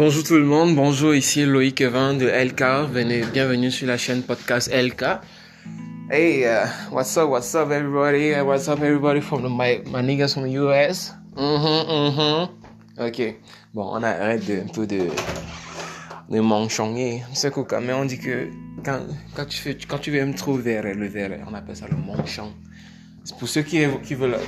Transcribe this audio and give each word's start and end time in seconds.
Bonjour 0.00 0.22
tout 0.22 0.36
le 0.36 0.44
monde, 0.44 0.76
bonjour 0.76 1.12
ici 1.12 1.44
Loïc 1.44 1.80
Evin 1.80 2.14
de 2.14 2.28
LK, 2.28 3.32
bienvenue 3.32 3.72
sur 3.72 3.88
la 3.88 3.96
chaîne 3.96 4.22
podcast 4.22 4.72
LK. 4.72 5.02
Hey, 6.08 6.44
uh, 6.44 6.68
what's 6.92 7.16
up, 7.16 7.28
what's 7.28 7.52
up 7.56 7.72
everybody, 7.72 8.32
uh, 8.32 8.44
what's 8.44 8.68
up 8.68 8.80
everybody 8.80 9.20
from 9.20 9.42
the, 9.42 9.48
my, 9.48 9.82
niggas 10.00 10.34
from 10.34 10.44
the 10.44 10.52
US. 10.60 11.16
Mm-hmm, 11.34 11.90
mm-hmm. 11.90 13.08
Ok, 13.08 13.38
bon, 13.74 13.90
on 13.92 14.04
arrête 14.04 14.46
de, 14.46 14.60
un 14.60 14.72
peu 14.72 14.86
de, 14.86 15.08
de 16.30 16.40
manchonner. 16.40 17.24
C'est 17.32 17.50
cool, 17.50 17.66
mais 17.82 17.92
on 17.92 18.04
dit 18.04 18.20
que 18.20 18.50
quand, 18.84 19.00
quand, 19.34 19.46
tu 19.46 19.58
fais, 19.58 19.76
quand 19.88 19.98
tu 19.98 20.12
veux 20.12 20.24
me 20.24 20.36
trouver 20.36 20.80
le 20.80 21.08
verre, 21.08 21.44
on 21.50 21.54
appelle 21.54 21.74
ça 21.74 21.86
le 21.90 21.96
manchon. 21.96 22.52
Pour 23.36 23.48
ceux 23.48 23.62
qui, 23.62 23.84
veulent 24.14 24.38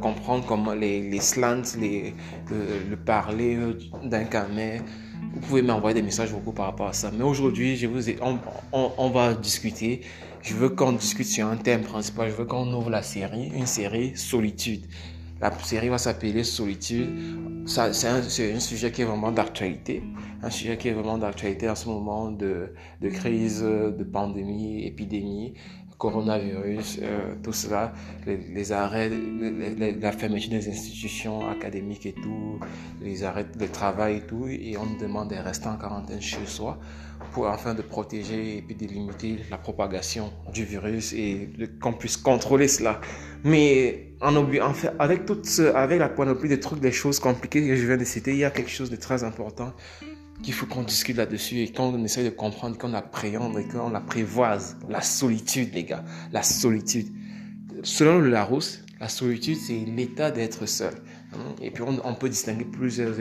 comprendre 0.00 0.44
comment 0.46 0.72
les, 0.74 1.20
slants, 1.20 1.62
les, 1.78 2.14
le, 2.50 2.96
parler 2.96 3.58
d'un 4.04 4.24
camé, 4.24 4.80
vous 5.34 5.40
pouvez 5.40 5.62
m'envoyer 5.62 5.94
des 5.94 6.02
messages 6.02 6.32
beaucoup 6.32 6.52
par 6.52 6.66
rapport 6.66 6.88
à 6.88 6.92
ça. 6.92 7.10
Mais 7.16 7.24
aujourd'hui, 7.24 7.88
on, 8.72 9.10
va 9.10 9.34
discuter. 9.34 10.02
Je 10.42 10.54
veux 10.54 10.68
qu'on 10.68 10.92
discute 10.92 11.26
sur 11.26 11.46
un 11.46 11.56
thème 11.56 11.82
principal. 11.82 12.30
Je 12.30 12.36
veux 12.36 12.44
qu'on 12.44 12.72
ouvre 12.72 12.90
la 12.90 13.02
série, 13.02 13.50
une 13.54 13.66
série 13.66 14.16
solitude. 14.16 14.86
La 15.40 15.50
série 15.62 15.88
va 15.88 15.98
s'appeler 15.98 16.44
Solitude. 16.44 17.10
C'est, 17.66 18.06
un, 18.06 18.18
un, 18.18 18.60
sujet 18.60 18.92
qui 18.92 19.02
est 19.02 19.04
vraiment 19.04 19.32
d'actualité. 19.32 20.02
Un 20.42 20.50
sujet 20.50 20.78
qui 20.78 20.88
est 20.88 20.92
vraiment 20.92 21.18
d'actualité 21.18 21.68
en 21.68 21.74
ce 21.74 21.88
moment 21.88 22.30
de, 22.30 22.72
de 23.00 23.08
crise, 23.08 23.60
de 23.62 24.04
pandémie, 24.04 24.84
épidémie 24.84 25.54
coronavirus, 26.04 26.98
euh, 27.02 27.34
tout 27.42 27.54
cela, 27.54 27.94
les, 28.26 28.72
arrêts, 28.72 29.10
la 30.06 30.12
fermeture 30.12 30.50
des 30.50 30.68
institutions 30.68 31.48
académiques 31.48 32.04
et 32.04 32.12
tout, 32.12 32.60
les 33.00 33.24
arrêts 33.24 33.46
de 33.62 33.66
travail 33.66 34.16
et 34.18 34.20
tout, 34.20 34.46
et 34.46 34.76
on 34.76 34.86
demande 35.00 35.30
de 35.30 35.36
rester 35.36 35.66
en 35.66 35.78
quarantaine 35.78 36.20
chez 36.20 36.44
soi 36.44 36.78
pour 37.32 37.48
afin 37.48 37.72
de 37.72 37.80
protéger 37.80 38.58
et 38.58 38.62
puis 38.62 38.74
de 38.74 38.86
limiter 38.86 39.38
la 39.50 39.56
propagation 39.56 40.30
du 40.52 40.64
virus 40.64 41.14
et 41.14 41.48
qu'on 41.80 41.94
puisse 41.94 42.18
contrôler 42.18 42.68
cela. 42.68 43.00
Mais 43.42 44.12
en, 44.20 44.74
fait, 44.74 44.92
avec 44.98 45.24
toute 45.24 45.48
avec 45.74 45.98
la 46.00 46.10
panoplie 46.10 46.50
des 46.50 46.60
trucs, 46.60 46.80
des 46.80 46.92
choses 46.92 47.18
compliquées 47.18 47.66
que 47.66 47.76
je 47.76 47.86
viens 47.86 47.96
de 47.96 48.04
citer, 48.04 48.32
il 48.32 48.40
y 48.40 48.44
a 48.44 48.50
quelque 48.50 48.70
chose 48.78 48.90
de 48.90 48.96
très 48.96 49.24
important 49.24 49.72
qu'il 50.42 50.54
faut 50.54 50.66
qu'on 50.66 50.82
discute 50.82 51.16
là-dessus 51.16 51.60
et 51.60 51.72
qu'on 51.72 52.02
essaye 52.04 52.24
de 52.24 52.30
comprendre, 52.30 52.76
qu'on 52.76 52.94
appréhende 52.94 53.58
et 53.58 53.64
qu'on 53.64 53.94
apprivoise 53.94 54.76
la 54.88 55.00
solitude, 55.00 55.72
les 55.74 55.84
gars. 55.84 56.04
La 56.32 56.42
solitude. 56.42 57.08
Selon 57.82 58.18
le 58.18 58.30
Larousse, 58.30 58.84
la 59.00 59.08
solitude, 59.08 59.56
c'est 59.56 59.84
l'état 59.84 60.30
d'être 60.30 60.66
seul. 60.66 60.94
Et 61.60 61.70
puis, 61.70 61.82
on, 61.82 62.14
peut 62.14 62.28
distinguer 62.28 62.64
plusieurs, 62.64 63.16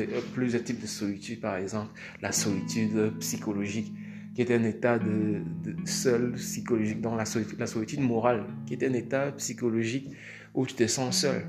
types 0.64 0.82
de 0.82 0.88
solitude. 0.88 1.42
Par 1.42 1.58
exemple, 1.58 1.92
la 2.22 2.32
solitude 2.32 3.14
psychologique, 3.20 3.92
qui 4.36 4.42
est 4.42 4.52
un 4.52 4.64
état 4.64 5.00
de, 5.00 5.42
seul 5.86 6.34
psychologique. 6.34 7.02
Dans 7.02 7.16
la 7.16 7.26
la 7.58 7.68
solitude 7.68 8.02
morale, 8.02 8.46
qui 8.68 8.74
est 8.74 8.84
un 8.84 8.94
état 8.94 9.32
psychologique 9.34 10.10
où 10.54 10.66
tu 10.66 10.76
te 10.76 10.86
sens 10.88 11.22
seul. 11.22 11.48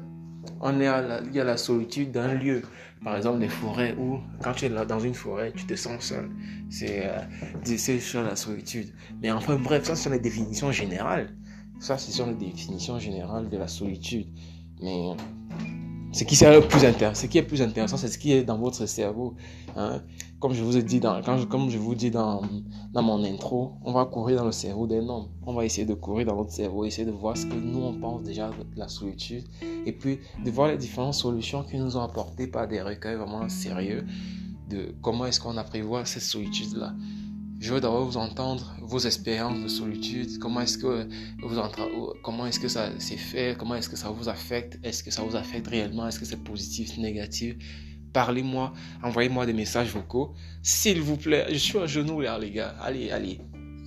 On 0.61 0.81
est 0.81 0.89
il 1.27 1.35
y 1.35 1.41
a 1.41 1.45
la 1.45 1.57
solitude 1.57 2.13
d'un 2.13 2.35
lieu. 2.35 2.63
Par 3.05 3.17
exemple, 3.17 3.41
les 3.41 3.49
forêts 3.49 3.95
où, 3.99 4.21
quand 4.43 4.55
tu 4.55 4.65
es 4.65 4.69
là 4.71 4.87
dans 4.87 4.99
une 4.99 5.13
forêt, 5.13 5.53
tu 5.55 5.67
te 5.67 5.75
sens 5.75 6.05
seul. 6.05 6.31
C'est 6.71 7.07
euh, 7.07 8.23
la 8.23 8.37
solitude. 8.37 8.95
Mais 9.23 9.31
enfin, 9.31 9.57
bref, 9.57 9.85
ça, 9.85 9.95
ce 9.95 10.05
sont 10.05 10.11
les 10.11 10.21
définitions 10.21 10.73
générales. 10.73 11.37
Ça, 11.81 11.99
ce 11.99 12.11
sont 12.11 12.29
les 12.29 12.35
définitions 12.35 12.99
générales 12.99 13.51
de 13.51 13.59
la 13.59 13.69
solitude. 13.69 14.27
Mais 14.83 15.11
ce 16.15 16.23
qui, 16.23 16.37
est 17.39 17.43
plus 17.43 17.61
intéressant, 17.61 17.97
c'est 17.97 18.09
ce 18.09 18.19
qui 18.19 18.33
est 18.33 18.45
dans 18.45 18.57
votre 18.57 18.87
cerveau. 18.87 19.35
Hein. 19.77 20.01
Comme 20.39 20.53
je 20.53 20.63
vous 20.63 20.77
ai 20.77 20.83
dit 20.83 21.01
dans, 21.01 21.21
comme 21.23 21.71
je 21.71 21.79
vous 21.79 21.95
dis 21.97 22.11
dans, 22.11 22.43
dans 22.93 23.03
mon 23.03 23.25
intro, 23.25 23.73
on 23.85 23.93
va 23.93 24.05
courir 24.05 24.39
dans 24.39 24.45
le 24.45 24.53
cerveau 24.53 24.87
d'un 24.87 25.09
homme. 25.09 25.27
On 25.45 25.55
va 25.55 25.65
essayer 25.65 25.87
de 25.87 25.95
courir 25.95 26.27
dans 26.27 26.37
notre 26.37 26.53
cerveau, 26.53 26.85
essayer 26.85 27.05
de 27.07 27.11
voir 27.11 27.37
ce 27.37 27.47
que 27.47 27.55
nous 27.55 27.81
on 27.81 27.95
pense 27.95 28.23
déjà 28.23 28.49
de 28.51 28.79
la 28.79 28.87
solitude, 28.87 29.45
et 29.87 29.93
puis 29.93 30.21
de 30.45 30.51
voir 30.51 30.69
les 30.69 30.77
différentes 30.77 31.15
solutions 31.15 31.65
qui 31.65 31.79
nous 31.79 31.97
ont 31.97 32.03
apportées 32.03 32.47
par 32.47 32.69
des 32.69 32.81
recueils 32.81 33.17
vraiment 33.17 33.49
sérieux 33.49 34.07
de 34.71 34.95
comment 35.03 35.27
est-ce 35.27 35.41
qu'on 35.41 35.57
apprivoise 35.57 36.07
cette 36.07 36.23
solitude 36.23 36.77
là. 36.77 36.95
Je 37.65 37.73
veux 37.73 37.81
d'abord 37.81 38.05
vous 38.05 38.19
entendre 38.19 38.77
vos 38.83 38.99
expériences 38.99 39.59
de 39.63 39.69
solitude, 39.69 40.39
comment 40.39 40.61
est-ce 40.61 40.77
que 40.77 41.09
vous 41.43 41.59
comment 42.23 42.45
est-ce 42.45 42.61
que 42.61 42.69
ça 42.69 42.91
s'est 43.01 43.17
fait, 43.17 43.57
comment 43.59 43.75
est-ce 43.75 43.89
que 43.89 43.97
ça 43.97 44.11
vous 44.11 44.29
affecte, 44.29 44.79
est-ce 44.83 45.03
que 45.03 45.11
ça 45.11 45.23
vous 45.23 45.35
affecte 45.35 45.69
réellement, 45.69 46.07
est-ce 46.07 46.21
que 46.21 46.27
c'est 46.27 46.45
positif, 46.45 46.99
négatif? 46.99 47.57
Parlez-moi, 48.13 48.75
envoyez-moi 49.03 49.47
des 49.47 49.55
messages 49.55 49.89
vocaux. 49.89 50.35
S'il 50.63 51.01
vous 51.01 51.17
plaît, 51.17 51.47
je 51.53 51.57
suis 51.57 51.79
à 51.79 51.87
genoux 51.87 52.21
là 52.21 52.39
les 52.39 52.51
gars. 52.51 52.77
Allez, 52.83 53.11
allez, 53.11 53.41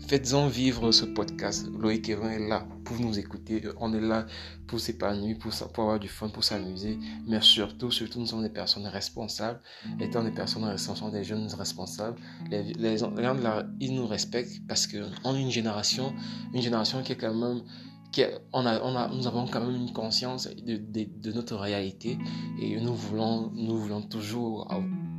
Faites-en 0.07 0.47
vivre 0.47 0.94
ce 0.94 1.03
podcast. 1.03 1.68
Loïc 1.78 2.07
Evin 2.07 2.29
est 2.29 2.47
là 2.47 2.66
pour 2.85 2.97
nous 2.97 3.19
écouter. 3.19 3.62
On 3.81 3.94
est 3.94 4.00
là 4.00 4.25
pour 4.66 4.79
s'épanouir, 4.79 5.38
pour, 5.38 5.51
avoir 5.84 6.00
du 6.00 6.07
fun, 6.07 6.29
pour 6.29 6.45
s'amuser. 6.45 6.97
Mais 7.28 7.41
surtout, 7.41 7.91
surtout, 7.91 8.22
nous 8.22 8.25
sommes 8.25 8.44
des 8.44 8.50
personnes 8.50 8.88
responsables. 8.88 9.59
Étant 10.00 10.23
des 10.23 10.31
personnes 10.31 10.63
responsables, 10.63 11.12
des 11.12 11.25
jeunes 11.25 11.45
responsables, 11.53 12.18
les, 12.50 12.97
gens 12.97 13.12
là, 13.12 13.66
ils 13.81 13.94
nous 13.94 14.07
respectent 14.07 14.66
parce 14.66 14.88
qu'on 14.88 15.35
est 15.35 15.41
une 15.41 15.51
génération, 15.51 16.13
une 16.53 16.62
génération 16.62 17.03
qui 17.03 17.12
est 17.12 17.18
quand 17.18 17.34
même 17.34 17.63
on 18.53 18.66
a, 18.66 18.81
on 18.81 18.95
a, 18.95 19.09
nous 19.09 19.28
avons 19.28 19.45
quand 19.47 19.59
même 19.59 19.75
une 19.75 19.94
conscience 19.94 20.47
de, 20.47 20.78
de, 20.78 21.07
de, 21.22 21.31
notre 21.34 21.56
réalité 21.56 22.18
et 22.59 22.79
nous 22.79 22.95
voulons, 22.95 23.51
nous 23.53 23.78
voulons 23.78 24.01
toujours 24.01 24.72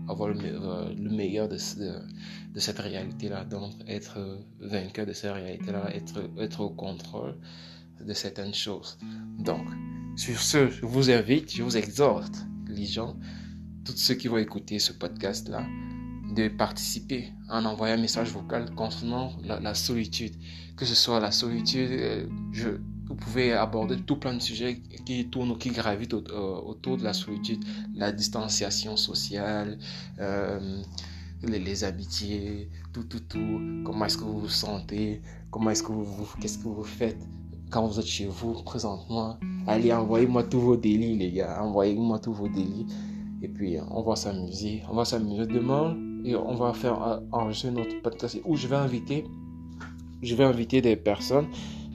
avoir 0.08 0.30
le, 0.30 0.38
euh, 0.42 0.94
le 0.94 1.10
meilleur 1.10 1.48
de, 1.48 1.58
cette 1.58 2.78
réalité-là, 2.78 3.44
donc 3.44 3.72
être 3.86 4.38
vainqueur 4.60 5.06
de 5.06 5.12
cette 5.12 5.32
réalité-là, 5.32 5.94
être, 5.94 6.30
être 6.38 6.60
au 6.60 6.70
contrôle 6.70 7.36
de 8.00 8.12
certaines 8.12 8.54
choses. 8.54 8.98
Donc, 9.38 9.66
sur 10.16 10.40
ce, 10.40 10.68
je 10.68 10.86
vous 10.86 11.10
invite, 11.10 11.54
je 11.54 11.62
vous 11.62 11.76
exhorte, 11.76 12.34
les 12.66 12.86
gens, 12.86 13.16
tous 13.84 13.96
ceux 13.96 14.14
qui 14.14 14.28
vont 14.28 14.38
écouter 14.38 14.78
ce 14.78 14.92
podcast-là, 14.92 15.66
de 16.34 16.48
participer 16.48 17.32
en 17.48 17.64
envoyant 17.64 17.94
un 17.94 18.00
message 18.00 18.30
vocal 18.30 18.74
concernant 18.74 19.32
la, 19.42 19.74
solitude. 19.74 20.34
Que 20.76 20.84
ce 20.84 20.94
soit 20.94 21.20
la 21.20 21.30
solitude, 21.30 21.90
euh, 21.90 22.26
je, 22.52 22.68
vous 23.08 23.14
pouvez 23.14 23.52
aborder 23.52 23.96
tout 23.96 24.16
plein 24.16 24.34
de 24.34 24.40
sujets 24.40 24.80
qui 25.06 25.28
tournent, 25.28 25.56
qui 25.56 25.70
gravitent 25.70 26.14
euh, 26.14 26.60
autour 26.60 26.98
de 26.98 27.04
la 27.04 27.12
solitude, 27.12 27.64
la 27.94 28.12
distanciation 28.12 28.96
sociale, 28.96 29.78
euh, 30.20 30.82
les, 31.42 31.58
les, 31.58 31.84
amitiés, 31.84 32.68
tout, 32.92 33.04
tout, 33.04 33.20
tout. 33.20 33.60
Comment 33.84 34.04
est-ce 34.04 34.18
que 34.18 34.24
vous 34.24 34.40
vous 34.40 34.48
sentez? 34.48 35.22
Comment 35.50 35.70
est-ce 35.70 35.82
que 35.82 35.92
vous, 35.92 36.28
qu'est-ce 36.40 36.58
que 36.58 36.64
vous 36.68 36.84
faites 36.84 37.18
quand 37.70 37.86
vous 37.86 37.98
êtes 37.98 38.06
chez 38.06 38.26
vous 38.26 38.62
présentement? 38.62 39.38
Allez, 39.66 39.92
envoyez-moi 39.92 40.44
tous 40.44 40.60
vos 40.60 40.76
délits, 40.76 41.16
les 41.16 41.32
gars. 41.32 41.62
Envoyez-moi 41.62 42.18
tous 42.18 42.32
vos 42.32 42.48
délits. 42.48 42.86
Et 43.40 43.48
puis, 43.48 43.76
on 43.90 44.02
va 44.02 44.16
s'amuser. 44.16 44.82
On 44.90 44.94
va 44.94 45.04
s'amuser 45.04 45.46
demain 45.46 45.96
et 46.24 46.34
on 46.36 46.54
va 46.56 46.74
faire 46.74 47.02
euh, 47.02 47.20
enregistrer 47.32 47.70
notre 47.70 48.02
podcast 48.02 48.38
où 48.44 48.56
je 48.56 48.66
vais 48.66 48.76
inviter, 48.76 49.24
je 50.20 50.34
vais 50.34 50.44
inviter 50.44 50.82
des 50.82 50.96
personnes, 50.96 51.46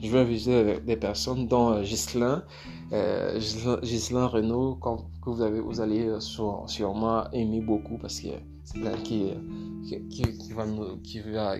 je 0.04 0.10
vais 0.10 0.20
inviter 0.20 0.80
des 0.80 0.96
personnes 0.96 1.48
dont 1.48 1.70
euh, 1.70 1.82
Gislain, 1.82 2.44
euh, 2.92 3.38
Renault, 3.40 4.76
que 4.76 5.30
vous, 5.30 5.40
avez, 5.40 5.60
allez 5.80 6.06
euh, 6.06 6.20
sûrement 6.20 7.30
aimer 7.32 7.60
beaucoup 7.60 7.98
parce 7.98 8.20
que 8.20 8.28
c'est 8.64 8.80
quelqu'un 8.80 9.02
qui, 9.02 9.32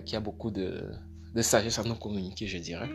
qui 0.05 0.17
a 0.17 0.21
beaucoup 0.21 0.51
de, 0.51 0.93
sagesse 1.41 1.79
à 1.79 1.85
nous 1.85 1.95
communiquer, 1.95 2.47
je 2.47 2.59
dirais. 2.59 2.91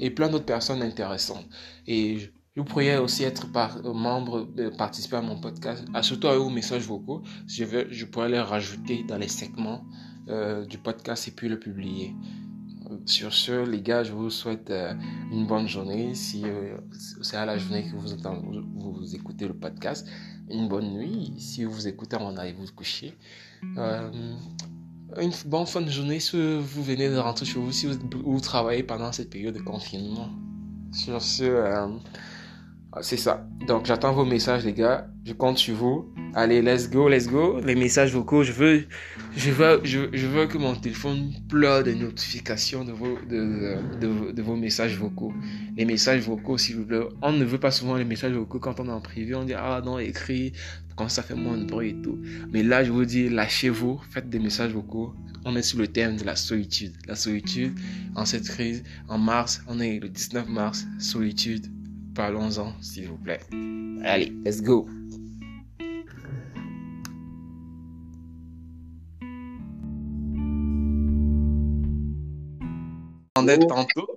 Et 0.00 0.10
plein 0.10 0.28
d'autres 0.28 0.46
personnes 0.46 0.82
intéressantes. 0.82 1.46
Et 1.86 2.30
vous 2.56 2.64
pourriez 2.64 2.96
aussi 2.98 3.24
être 3.24 3.46
euh, 3.56 3.92
membre, 3.92 4.48
euh, 4.58 4.70
participer 4.70 5.16
à 5.16 5.20
mon 5.20 5.40
podcast, 5.40 5.84
surtout 6.02 6.28
à 6.28 6.38
vos 6.38 6.50
messages 6.50 6.86
vocaux. 6.86 7.22
Je, 7.48 7.64
je 7.90 8.04
pourrais 8.04 8.28
les 8.28 8.38
rajouter 8.38 9.02
dans 9.02 9.18
les 9.18 9.28
segments 9.28 9.84
euh, 10.28 10.64
du 10.64 10.78
podcast 10.78 11.26
et 11.28 11.32
puis 11.32 11.48
le 11.48 11.58
publier. 11.58 12.14
Sur 13.06 13.32
ce, 13.32 13.64
les 13.64 13.80
gars, 13.80 14.02
je 14.02 14.12
vous 14.12 14.30
souhaite 14.30 14.72
une 15.30 15.46
bonne 15.46 15.66
journée. 15.66 16.14
Si 16.14 16.44
c'est 17.22 17.36
à 17.36 17.46
la 17.46 17.56
journée 17.56 17.84
que 17.84 17.96
vous, 17.96 18.16
vous, 18.74 19.14
écoutez 19.14 19.46
le 19.46 19.54
podcast, 19.54 20.06
une 20.50 20.68
bonne 20.68 20.90
nuit. 20.92 21.32
Si 21.38 21.64
vous 21.64 21.88
écoutez 21.88 22.16
avant 22.16 22.32
d'aller 22.32 22.52
vous 22.52 22.66
coucher, 22.74 23.16
une 23.62 25.32
bonne 25.46 25.66
fin 25.66 25.80
de 25.80 25.90
journée 25.90 26.20
si 26.20 26.36
vous 26.36 26.82
venez 26.82 27.08
de 27.08 27.16
rentrer 27.16 27.46
chez 27.46 27.58
vous, 27.58 27.72
si 27.72 27.86
vous, 27.86 28.40
travaillez 28.40 28.82
pendant 28.82 29.12
cette 29.12 29.30
période 29.30 29.54
de 29.54 29.60
confinement. 29.60 30.28
Sur 30.92 31.22
ce, 31.22 31.88
c'est 33.00 33.16
ça. 33.16 33.46
Donc, 33.66 33.86
j'attends 33.86 34.12
vos 34.12 34.24
messages, 34.24 34.64
les 34.64 34.74
gars. 34.74 35.08
Je 35.24 35.32
compte 35.32 35.56
sur 35.56 35.74
vous. 35.74 36.12
Allez, 36.34 36.60
let's 36.60 36.90
go, 36.90 37.08
let's 37.08 37.28
go. 37.28 37.58
Les 37.60 37.74
messages 37.74 38.12
vocaux, 38.12 38.42
je 38.42 38.52
veux, 38.52 38.84
je 39.34 39.50
veux, 39.50 39.80
je, 39.82 40.26
veux 40.26 40.46
que 40.46 40.58
mon 40.58 40.74
téléphone 40.74 41.32
pleure 41.48 41.82
de 41.82 41.92
notifications 41.92 42.84
de 42.84 42.92
vos, 42.92 43.18
de, 43.30 44.32
de, 44.32 44.42
vos 44.42 44.56
messages 44.56 44.98
vocaux. 44.98 45.32
Les 45.78 45.86
messages 45.86 46.20
vocaux, 46.20 46.58
s'il 46.58 46.76
vous 46.76 46.84
plaît. 46.84 47.00
On 47.22 47.32
ne 47.32 47.44
veut 47.44 47.58
pas 47.58 47.70
souvent 47.70 47.96
les 47.96 48.04
messages 48.04 48.32
vocaux 48.32 48.58
quand 48.58 48.80
on 48.80 48.86
est 48.86 48.92
en 48.92 49.00
privé. 49.00 49.34
On 49.34 49.44
dit, 49.44 49.54
ah 49.54 49.80
non, 49.82 49.98
écrit, 49.98 50.52
quand 50.94 51.08
ça 51.08 51.22
fait 51.22 51.34
moins 51.34 51.56
de 51.56 51.64
bruit 51.64 51.90
et 51.90 52.02
tout. 52.02 52.18
Mais 52.52 52.62
là, 52.62 52.84
je 52.84 52.92
vous 52.92 53.06
dis, 53.06 53.30
lâchez-vous, 53.30 54.02
faites 54.10 54.28
des 54.28 54.38
messages 54.38 54.72
vocaux. 54.72 55.14
On 55.46 55.56
est 55.56 55.62
sur 55.62 55.78
le 55.78 55.86
thème 55.86 56.16
de 56.16 56.24
la 56.24 56.36
solitude. 56.36 56.92
La 57.08 57.14
solitude 57.14 57.72
en 58.14 58.26
cette 58.26 58.46
crise, 58.46 58.84
en 59.08 59.16
mars, 59.16 59.62
on 59.68 59.80
est 59.80 60.00
le 60.00 60.10
19 60.10 60.48
mars, 60.48 60.86
solitude 60.98 61.66
Parlons-en, 62.14 62.74
s'il 62.80 63.08
vous 63.08 63.16
plaît. 63.16 63.40
Allez, 64.04 64.32
let's 64.44 64.62
go. 64.62 64.88
En 73.44 73.48
est 73.48 73.66
tantôt, 73.66 74.08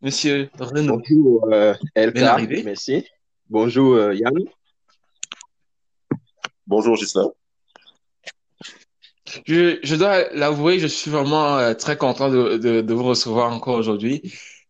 Monsieur 0.00 0.48
Renaud. 0.58 0.96
Bonjour, 0.96 1.46
euh, 1.52 1.74
LK. 1.94 2.64
Merci. 2.64 3.04
Bonjour, 3.50 3.96
euh, 3.96 4.14
Yann. 4.14 4.32
Bonjour, 6.66 6.96
Gisela. 6.96 7.26
Je, 9.46 9.78
je 9.82 9.94
dois 9.94 10.32
l'avouer, 10.32 10.78
je 10.78 10.86
suis 10.86 11.10
vraiment 11.10 11.58
euh, 11.58 11.74
très 11.74 11.98
content 11.98 12.30
de, 12.30 12.56
de, 12.56 12.80
de, 12.80 12.94
vous 12.94 13.04
recevoir 13.04 13.52
encore 13.52 13.76
aujourd'hui. 13.76 14.22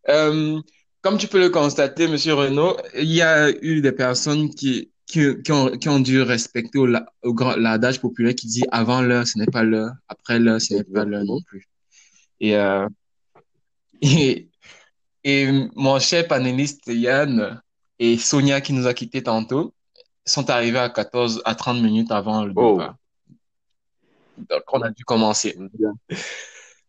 Euh, 0.09 0.61
comme 1.01 1.17
tu 1.17 1.29
peux 1.29 1.39
le 1.39 1.51
constater, 1.51 2.09
Monsieur 2.09 2.35
Renaud, 2.35 2.77
il 2.99 3.13
y 3.13 3.23
a 3.23 3.51
eu 3.63 3.83
des 3.83 3.93
personnes 3.93 4.51
qui, 4.53 4.91
qui, 5.07 5.41
qui, 5.45 5.53
ont, 5.53 5.71
qui 5.79 5.89
ont 5.89 6.01
dû 6.01 6.23
respecter 6.23 6.81
l'adage 7.57 8.01
populaire 8.01 8.35
qui 8.35 8.49
dit 8.49 8.65
avant 8.73 9.01
l'heure, 9.01 9.29
ce 9.29 9.39
n'est 9.39 9.47
pas 9.47 9.63
l'heure, 9.63 9.93
après 10.09 10.41
l'heure, 10.41 10.61
ce 10.61 10.75
n'est 10.75 10.85
pas 10.85 11.05
l'heure 11.05 11.25
non 11.25 11.41
plus. 11.43 11.69
Et, 12.41 12.57
euh, 12.57 12.89
et, 14.03 14.49
et 15.25 15.49
mon 15.75 15.99
cher 15.99 16.27
panéliste 16.29 16.87
Yann 16.87 17.61
et 17.99 18.19
Sonia 18.19 18.61
qui 18.61 18.73
nous 18.73 18.87
a 18.87 18.95
quittés 18.95 19.23
tantôt 19.23 19.75
sont 20.25 20.49
arrivés 20.51 20.79
à 20.79 20.89
14 20.89 21.43
à 21.45 21.55
30 21.55 21.83
minutes 21.83 22.11
avant 22.11 22.45
le 22.45 22.53
oh. 22.57 22.73
départ. 22.73 22.97
Donc 24.39 24.63
on 24.73 24.81
a 24.83 24.91
dû 24.91 25.05
commencer. 25.05 25.57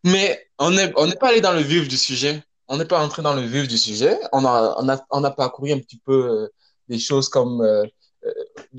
Mais 0.03 0.47
on 0.57 0.71
n'est 0.71 0.91
on 0.95 1.09
pas 1.11 1.29
allé 1.29 1.41
dans 1.41 1.53
le 1.53 1.61
vif 1.61 1.87
du 1.87 1.97
sujet 1.97 2.43
on 2.71 2.77
n'est 2.77 2.85
pas 2.85 3.03
entré 3.03 3.21
dans 3.21 3.33
le 3.33 3.41
vif 3.41 3.67
du 3.67 3.77
sujet. 3.77 4.17
On 4.31 4.45
a, 4.45 4.75
on 4.77 4.87
a, 4.87 5.05
on 5.09 5.23
a 5.25 5.31
parcouru 5.31 5.73
un 5.73 5.79
petit 5.79 5.97
peu 5.97 6.13
euh, 6.13 6.47
des 6.87 6.99
choses 6.99 7.27
comme 7.27 7.59
euh, 7.61 7.83
euh, 8.23 8.31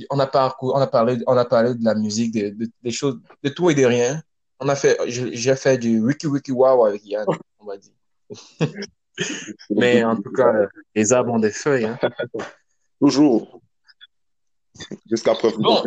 on 0.08 0.18
a 0.18 0.26
parcouru, 0.26 0.72
on 0.74 0.80
a 0.80 0.86
parlé, 0.86 1.18
on 1.26 1.36
a 1.36 1.44
parlé 1.44 1.74
de 1.74 1.84
la 1.84 1.94
musique, 1.94 2.32
de, 2.32 2.70
des 2.82 2.90
choses, 2.90 3.20
de 3.42 3.50
tout 3.50 3.68
et 3.68 3.74
de 3.74 3.84
rien. 3.84 4.22
On 4.60 4.68
a 4.70 4.76
fait, 4.76 4.98
j'ai 5.08 5.56
fait 5.56 5.76
du 5.76 6.00
wiki 6.00 6.26
wiki 6.26 6.52
wow 6.52 6.86
avec 6.86 7.04
Yann, 7.04 7.26
on 7.58 7.66
va 7.66 7.76
dire. 7.76 7.92
Mais 9.70 10.04
en 10.04 10.16
tout 10.16 10.32
cas, 10.32 10.52
les 10.94 11.12
arbres 11.12 11.32
ont 11.32 11.38
des 11.38 11.50
feuilles. 11.50 11.84
Hein. 11.84 11.98
Toujours. 13.00 13.60
Jusqu'à 15.10 15.34
preuve. 15.34 15.56
Bon. 15.58 15.82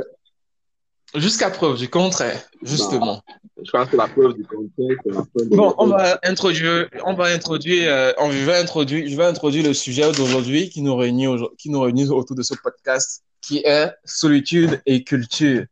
Jusqu'à 1.16 1.50
preuve 1.50 1.78
du 1.78 1.90
contraire, 1.90 2.42
justement. 2.62 3.24
Je 3.64 3.72
pense 3.72 3.90
que 3.90 3.96
la 3.96 4.08
preuve 4.08 4.34
du 4.34 4.44
contraire, 4.44 4.98
c'est 5.04 5.12
la 5.12 5.24
preuve 5.24 5.50
Bon, 5.50 5.74
on 5.78 5.88
va 5.88 6.20
introduire, 6.24 6.90
on 7.06 7.14
va 7.14 7.26
introduire, 7.26 7.90
euh, 7.90 8.12
on 8.18 8.30
va 8.30 8.60
introduire, 8.60 9.10
je 9.10 9.16
vais 9.16 9.26
introduire 9.26 9.66
le 9.66 9.74
sujet 9.74 10.12
d'aujourd'hui 10.12 10.70
qui 10.70 10.82
nous 10.82 10.96
réunit, 10.96 11.28
qui 11.58 11.70
nous 11.70 11.80
réunit 11.80 12.10
autour 12.10 12.36
de 12.36 12.44
ce 12.44 12.54
podcast, 12.56 13.24
qui 13.40 13.60
est 13.60 13.92
solitude 14.04 14.82
et 14.86 15.04
culture. 15.06 15.66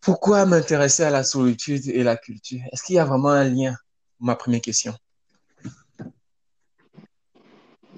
Pourquoi 0.00 0.46
m'intéresser 0.46 1.04
à 1.04 1.10
la 1.10 1.22
solitude 1.22 1.88
et 1.88 2.02
la 2.02 2.16
culture? 2.16 2.60
Est-ce 2.72 2.82
qu'il 2.82 2.96
y 2.96 2.98
a 2.98 3.04
vraiment 3.04 3.30
un 3.30 3.44
lien? 3.44 3.76
Ma 4.18 4.34
première 4.34 4.62
question. 4.62 4.94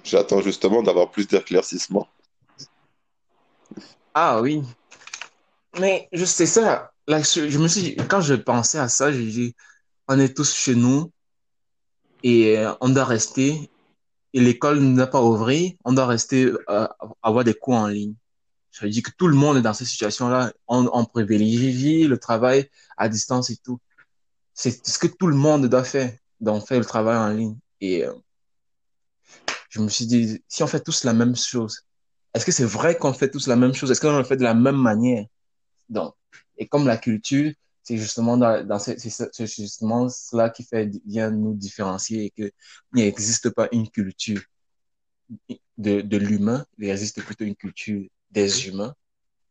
J'attends 0.05 0.41
justement 0.41 0.83
d'avoir 0.83 1.11
plus 1.11 1.27
d'éclaircissement. 1.27 2.09
Ah 4.15 4.41
oui, 4.41 4.63
mais 5.79 6.09
je 6.13 6.25
sais 6.25 6.47
ça. 6.47 6.93
Je 7.07 7.59
me 7.59 7.69
suis, 7.69 7.97
quand 8.09 8.21
je 8.21 8.35
pensais 8.35 8.79
à 8.79 8.89
ça, 8.89 9.13
j'ai 9.13 9.25
dit, 9.25 9.55
on 10.09 10.19
est 10.19 10.37
tous 10.37 10.55
chez 10.55 10.75
nous 10.75 11.11
et 12.23 12.59
euh, 12.59 12.73
on 12.81 12.89
doit 12.89 13.05
rester. 13.05 13.71
Et 14.35 14.41
l'école 14.41 14.81
ne 14.81 14.95
doit 14.95 15.07
pas 15.07 15.23
ouvrir, 15.23 15.73
on 15.85 15.93
doit 15.93 16.07
rester, 16.07 16.53
euh, 16.69 16.87
avoir 17.23 17.45
des 17.45 17.55
cours 17.55 17.77
en 17.77 17.87
ligne. 17.87 18.15
Je 18.73 18.87
dis 18.87 19.03
que 19.03 19.11
tout 19.17 19.27
le 19.27 19.35
monde 19.35 19.57
est 19.57 19.63
dans 19.63 19.73
cette 19.73 19.87
situation-là. 19.87 20.53
On, 20.67 20.89
on 20.93 21.05
privilégie 21.05 22.05
le 22.05 22.19
travail 22.19 22.69
à 22.97 23.09
distance 23.09 23.51
et 23.51 23.57
tout. 23.57 23.81
C'est 24.53 24.87
ce 24.87 24.99
que 24.99 25.07
tout 25.07 25.29
le 25.29 25.35
monde 25.35 25.67
doit 25.67 25.85
faire, 25.85 26.13
donc 26.41 26.67
faire 26.67 26.79
le 26.79 26.85
travail 26.85 27.17
en 27.17 27.31
ligne. 27.31 27.57
Et 27.81 28.05
euh, 28.05 28.13
je 29.69 29.81
me 29.81 29.89
suis 29.89 30.07
dit, 30.07 30.43
si 30.49 30.63
on 30.63 30.67
fait 30.67 30.83
tous 30.83 31.05
la 31.05 31.13
même 31.13 31.37
chose, 31.37 31.83
est-ce 32.35 32.45
que 32.45 32.53
c'est 32.53 32.65
vrai 32.65 32.97
qu'on 32.97 33.13
fait 33.13 33.31
tous 33.31 33.47
la 33.47 33.57
même 33.57 33.75
chose? 33.75 33.91
Est-ce 33.91 34.01
qu'on 34.01 34.17
le 34.17 34.25
fait 34.25 34.37
de 34.37 34.45
la 34.45 34.55
même 34.55 34.77
manière? 34.77 35.27
Donc, 35.89 36.15
et 36.57 36.67
comme 36.69 36.87
la 36.87 36.97
culture, 36.97 37.53
c'est 37.83 37.97
justement 37.97 38.37
dans, 38.37 38.67
dans 38.67 38.79
c'est 38.79 39.47
justement 39.47 40.09
cela 40.09 40.51
qui 40.51 40.63
fait 40.65 40.91
bien 41.05 41.31
nous 41.31 41.55
différencier 41.55 42.27
et 42.27 42.31
qu'il 42.31 42.53
n'existe 42.93 43.51
pas 43.51 43.69
une 43.73 43.89
culture 43.89 44.43
de, 45.79 46.01
de 46.01 46.17
l'humain, 46.17 46.67
il 46.79 46.89
existe 46.91 47.23
plutôt 47.23 47.45
une 47.45 47.57
culture 47.57 48.07
des 48.31 48.69
humains. 48.69 48.95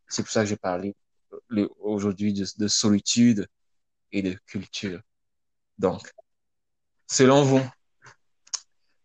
C'est 0.07 0.21
pour 0.21 0.31
ça 0.31 0.43
que 0.43 0.49
j'ai 0.49 0.57
parlé 0.57 0.95
aujourd'hui 1.79 2.33
de 2.33 2.67
solitude 2.67 3.47
et 4.11 4.21
de 4.21 4.37
culture. 4.45 5.01
Donc, 5.77 6.11
selon 7.07 7.43
vous, 7.43 7.61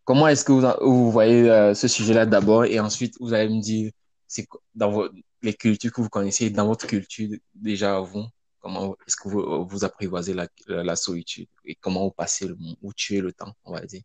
comment 0.03 0.27
est-ce 0.27 0.43
que 0.43 0.51
vous, 0.51 0.61
vous 0.81 1.11
voyez 1.11 1.49
euh, 1.49 1.73
ce 1.73 1.87
sujet-là 1.87 2.25
d'abord? 2.25 2.65
Et 2.65 2.79
ensuite 2.79 3.15
vous 3.19 3.33
allez 3.33 3.53
me 3.53 3.61
dire 3.61 3.91
c'est 4.27 4.47
dans 4.75 4.91
vos, 4.91 5.09
les 5.41 5.53
cultures 5.53 5.91
que 5.91 6.01
vous 6.01 6.09
connaissez, 6.09 6.49
dans 6.49 6.67
votre 6.67 6.87
culture 6.87 7.29
déjà 7.53 7.99
vous, 7.99 8.25
comment 8.59 8.95
est-ce 9.05 9.15
que 9.15 9.29
vous, 9.29 9.65
vous 9.65 9.83
apprivoisez 9.83 10.33
la, 10.33 10.47
la, 10.67 10.95
solitude? 10.95 11.47
Et 11.65 11.75
comment 11.75 12.05
vous 12.05 12.11
passez 12.11 12.47
le, 12.47 12.57
ou 12.81 12.93
tuez 12.93 13.21
le 13.21 13.33
temps, 13.33 13.53
on 13.65 13.73
va 13.73 13.81
dire? 13.81 14.01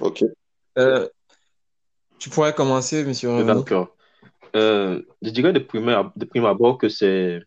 Ok. 0.00 0.24
Euh, 0.78 1.08
tu 2.18 2.30
pourrais 2.30 2.54
commencer, 2.54 3.04
monsieur 3.04 3.44
D'accord. 3.44 3.96
Euh, 4.54 5.02
je 5.20 5.30
dirais 5.30 5.52
de 5.52 5.58
prime, 5.58 6.10
de 6.14 6.24
prime 6.24 6.44
abord 6.44 6.78
que 6.78 6.88
c'est 6.88 7.40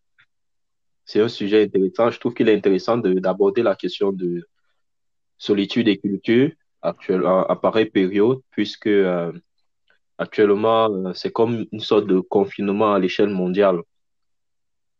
c'est 1.05 1.21
un 1.21 1.29
sujet 1.29 1.63
intéressant. 1.63 2.11
Je 2.11 2.19
trouve 2.19 2.33
qu'il 2.33 2.49
est 2.49 2.55
intéressant 2.55 2.97
d'aborder 2.97 3.63
la 3.63 3.75
question 3.75 4.11
de 4.11 4.45
solitude 5.37 5.87
et 5.87 5.97
culture 5.97 6.51
actuellement 6.81 7.45
à 7.45 7.55
pareille 7.55 7.89
période, 7.89 8.39
puisque 8.51 8.87
euh, 8.87 9.31
Actuellement, 10.19 10.89
euh, 10.89 11.13
c'est 11.13 11.31
comme 11.31 11.65
une 11.71 11.79
sorte 11.79 12.07
de 12.07 12.19
confinement 12.19 12.93
à 12.93 12.99
l'échelle 12.99 13.29
mondiale. 13.29 13.81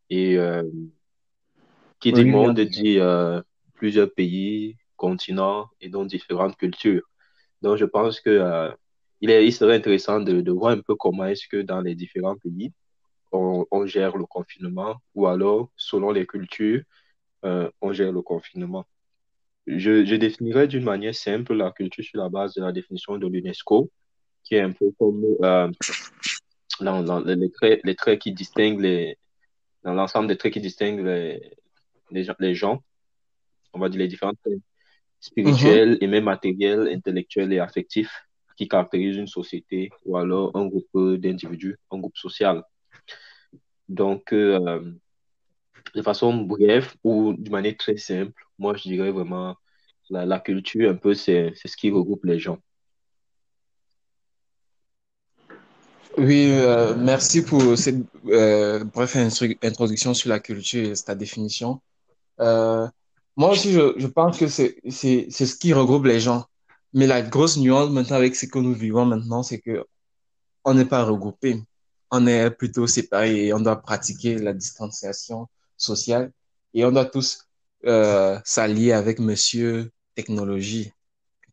Et 0.09 0.37
euh, 0.37 0.63
qui 1.99 2.13
dit 2.13 2.25
monde 2.25 2.59
dit 2.59 2.99
euh, 2.99 3.41
plusieurs 3.73 4.13
pays, 4.13 4.77
continents 4.95 5.67
et 5.81 5.89
donc 5.89 6.07
différentes 6.07 6.55
cultures. 6.55 7.03
Donc, 7.61 7.77
je 7.77 7.85
pense 7.85 8.19
que 8.21 8.71
il, 9.21 9.31
est, 9.31 9.45
il 9.45 9.51
serait 9.51 9.75
intéressant 9.75 10.19
de, 10.19 10.41
de 10.41 10.51
voir 10.51 10.71
un 10.73 10.81
peu 10.81 10.95
comment 10.95 11.25
est-ce 11.25 11.47
que 11.47 11.63
dans 11.63 11.81
les 11.81 11.95
différents 11.95 12.35
pays, 12.37 12.71
on, 13.31 13.65
on, 13.71 13.87
gère 13.87 14.15
le 14.15 14.25
confinement 14.25 14.97
ou 15.15 15.25
alors, 15.25 15.69
selon 15.75 16.11
les 16.11 16.27
cultures, 16.27 16.83
on 17.43 17.93
gère 17.93 18.11
le 18.11 18.21
confinement. 18.21 18.85
Je, 19.67 20.05
je 20.05 20.15
définirais 20.15 20.67
d'une 20.67 20.83
manière 20.83 21.13
simple 21.13 21.53
la 21.53 21.71
culture 21.71 22.03
sur 22.03 22.21
la 22.21 22.29
base 22.29 22.53
de 22.53 22.61
la 22.61 22.71
définition 22.71 23.17
de 23.17 23.27
l'UNESCO, 23.27 23.91
qui 24.43 24.55
est 24.55 24.61
un 24.61 24.71
peu 24.71 24.91
comme 24.97 25.25
euh, 25.43 25.69
dans, 26.79 27.19
les, 27.19 27.51
traits, 27.51 27.81
les 27.83 27.95
traits 27.95 28.19
qui 28.19 28.31
distinguent 28.31 28.79
les, 28.79 29.17
dans 29.83 29.93
l'ensemble 29.93 30.27
des 30.27 30.37
traits 30.37 30.53
qui 30.53 30.61
distinguent 30.61 31.05
les, 31.05 31.51
les, 32.11 32.23
gens, 32.23 32.35
les 32.39 32.55
gens, 32.55 32.83
on 33.73 33.79
va 33.79 33.89
dire 33.89 33.99
les 33.99 34.07
différents 34.07 34.33
traits 34.33 34.59
spirituels 35.19 35.95
mm-hmm. 35.95 36.03
et 36.03 36.07
même 36.07 36.23
matériels, 36.23 36.87
intellectuels 36.87 37.51
et 37.51 37.59
affectifs 37.59 38.23
qui 38.55 38.67
caractérisent 38.67 39.17
une 39.17 39.27
société 39.27 39.91
ou 40.05 40.17
alors 40.17 40.55
un 40.55 40.65
groupe 40.65 41.17
d'individus, 41.17 41.77
un 41.91 41.99
groupe 41.99 42.17
social. 42.17 42.63
Donc, 43.87 44.33
euh, 44.33 44.93
de 45.95 46.01
façon 46.01 46.33
brève 46.33 46.93
ou 47.03 47.33
de 47.33 47.49
manière 47.49 47.77
très 47.77 47.97
simple, 47.97 48.46
moi 48.59 48.75
je 48.75 48.83
dirais 48.83 49.11
vraiment 49.11 49.55
la, 50.09 50.25
la 50.25 50.39
culture, 50.39 50.89
un 50.91 50.95
peu, 50.95 51.13
c'est 51.13 51.53
ce 51.65 51.77
qui 51.77 51.91
regroupe 51.91 52.25
les 52.25 52.39
gens. 52.39 52.59
Oui, 56.17 56.49
euh, 56.51 56.95
merci 56.97 57.43
pour 57.43 57.77
cette 57.77 57.97
euh, 58.25 58.83
brève 58.83 59.15
introduction 59.61 60.15
sur 60.15 60.29
la 60.29 60.39
culture 60.39 60.91
et 60.91 60.93
ta 60.95 61.13
définition. 61.13 61.79
Euh, 62.39 62.87
moi 63.35 63.51
aussi, 63.51 63.71
je, 63.73 64.07
pense 64.07 64.39
que 64.39 64.47
c'est 64.47 64.79
c'est 64.89 65.29
ce 65.29 65.55
qui 65.55 65.73
regroupe 65.73 66.05
les 66.05 66.19
gens. 66.19 66.45
Mais 66.93 67.05
la 67.05 67.21
grosse 67.21 67.57
nuance 67.57 67.91
maintenant 67.91 68.15
avec 68.15 68.35
ce 68.35 68.47
que 68.47 68.57
nous 68.57 68.73
vivons 68.73 69.05
maintenant, 69.05 69.43
c'est 69.43 69.59
que 69.59 69.85
on 70.65 70.73
n'est 70.73 70.85
pas 70.85 71.03
regroupés. 71.03 71.61
On 72.11 72.25
est 72.25 72.49
plutôt 72.51 72.87
séparés 72.87 73.47
et 73.47 73.53
on 73.53 73.59
doit 73.59 73.81
pratiquer 73.81 74.39
la 74.39 74.53
distanciation 74.53 75.47
sociale 75.77 76.31
et 76.73 76.83
on 76.85 76.91
doit 76.91 77.05
tous 77.05 77.46
euh, 77.85 78.39
s'allier 78.43 78.91
avec 78.91 79.19
Monsieur 79.19 79.91
Technologie 80.15 80.91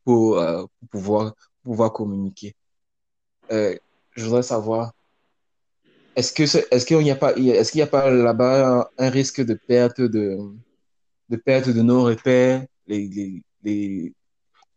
pour, 0.04 0.38
euh, 0.38 0.64
pouvoir, 0.90 1.34
pouvoir 1.62 1.92
communiquer. 1.92 2.54
Euh, 3.52 3.76
je 4.12 4.24
voudrais 4.24 4.42
savoir, 4.42 4.92
est-ce 6.16 6.32
que 6.32 6.42
est-ce 6.42 6.86
qu'il 6.86 6.98
n'y 6.98 7.10
a 7.10 7.16
pas 7.16 7.34
est-ce 7.34 7.72
qu'il 7.72 7.80
n'y 7.80 7.82
a 7.82 7.88
pas 7.88 8.10
là-bas 8.10 8.90
un 8.96 9.10
risque 9.10 9.44
de 9.44 9.54
perte 9.54 10.00
de 10.00 10.38
de 11.28 11.36
perte 11.36 11.68
de 11.68 11.82
nos 11.82 12.04
repères, 12.04 12.64
les, 12.86 13.08
les, 13.08 13.42
les, 13.62 14.12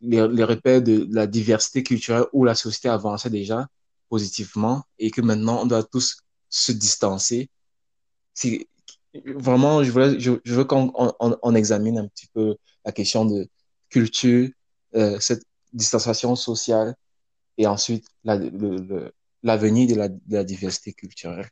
les, 0.00 0.44
repères 0.44 0.82
de 0.82 1.06
la 1.10 1.26
diversité 1.26 1.82
culturelle 1.82 2.24
où 2.32 2.44
la 2.44 2.54
société 2.54 2.88
avançait 2.88 3.30
déjà 3.30 3.68
positivement 4.08 4.82
et 4.98 5.10
que 5.10 5.20
maintenant 5.20 5.62
on 5.62 5.66
doit 5.66 5.84
tous 5.84 6.18
se 6.48 6.72
distancer? 6.72 7.48
Vraiment, 9.14 9.82
je 9.82 9.90
veux, 9.90 10.64
qu'on 10.64 10.92
on, 10.96 11.54
examine 11.54 11.98
un 11.98 12.08
petit 12.08 12.28
peu 12.32 12.56
la 12.84 12.92
question 12.92 13.24
de 13.24 13.48
culture, 13.90 14.48
euh, 14.94 15.18
cette 15.20 15.42
distanciation 15.72 16.36
sociale 16.36 16.94
et 17.56 17.66
ensuite 17.66 18.06
l'avenir 18.24 19.88
de, 19.88 19.94
la, 19.94 20.08
de 20.08 20.18
la 20.30 20.44
diversité 20.44 20.92
culturelle. 20.92 21.48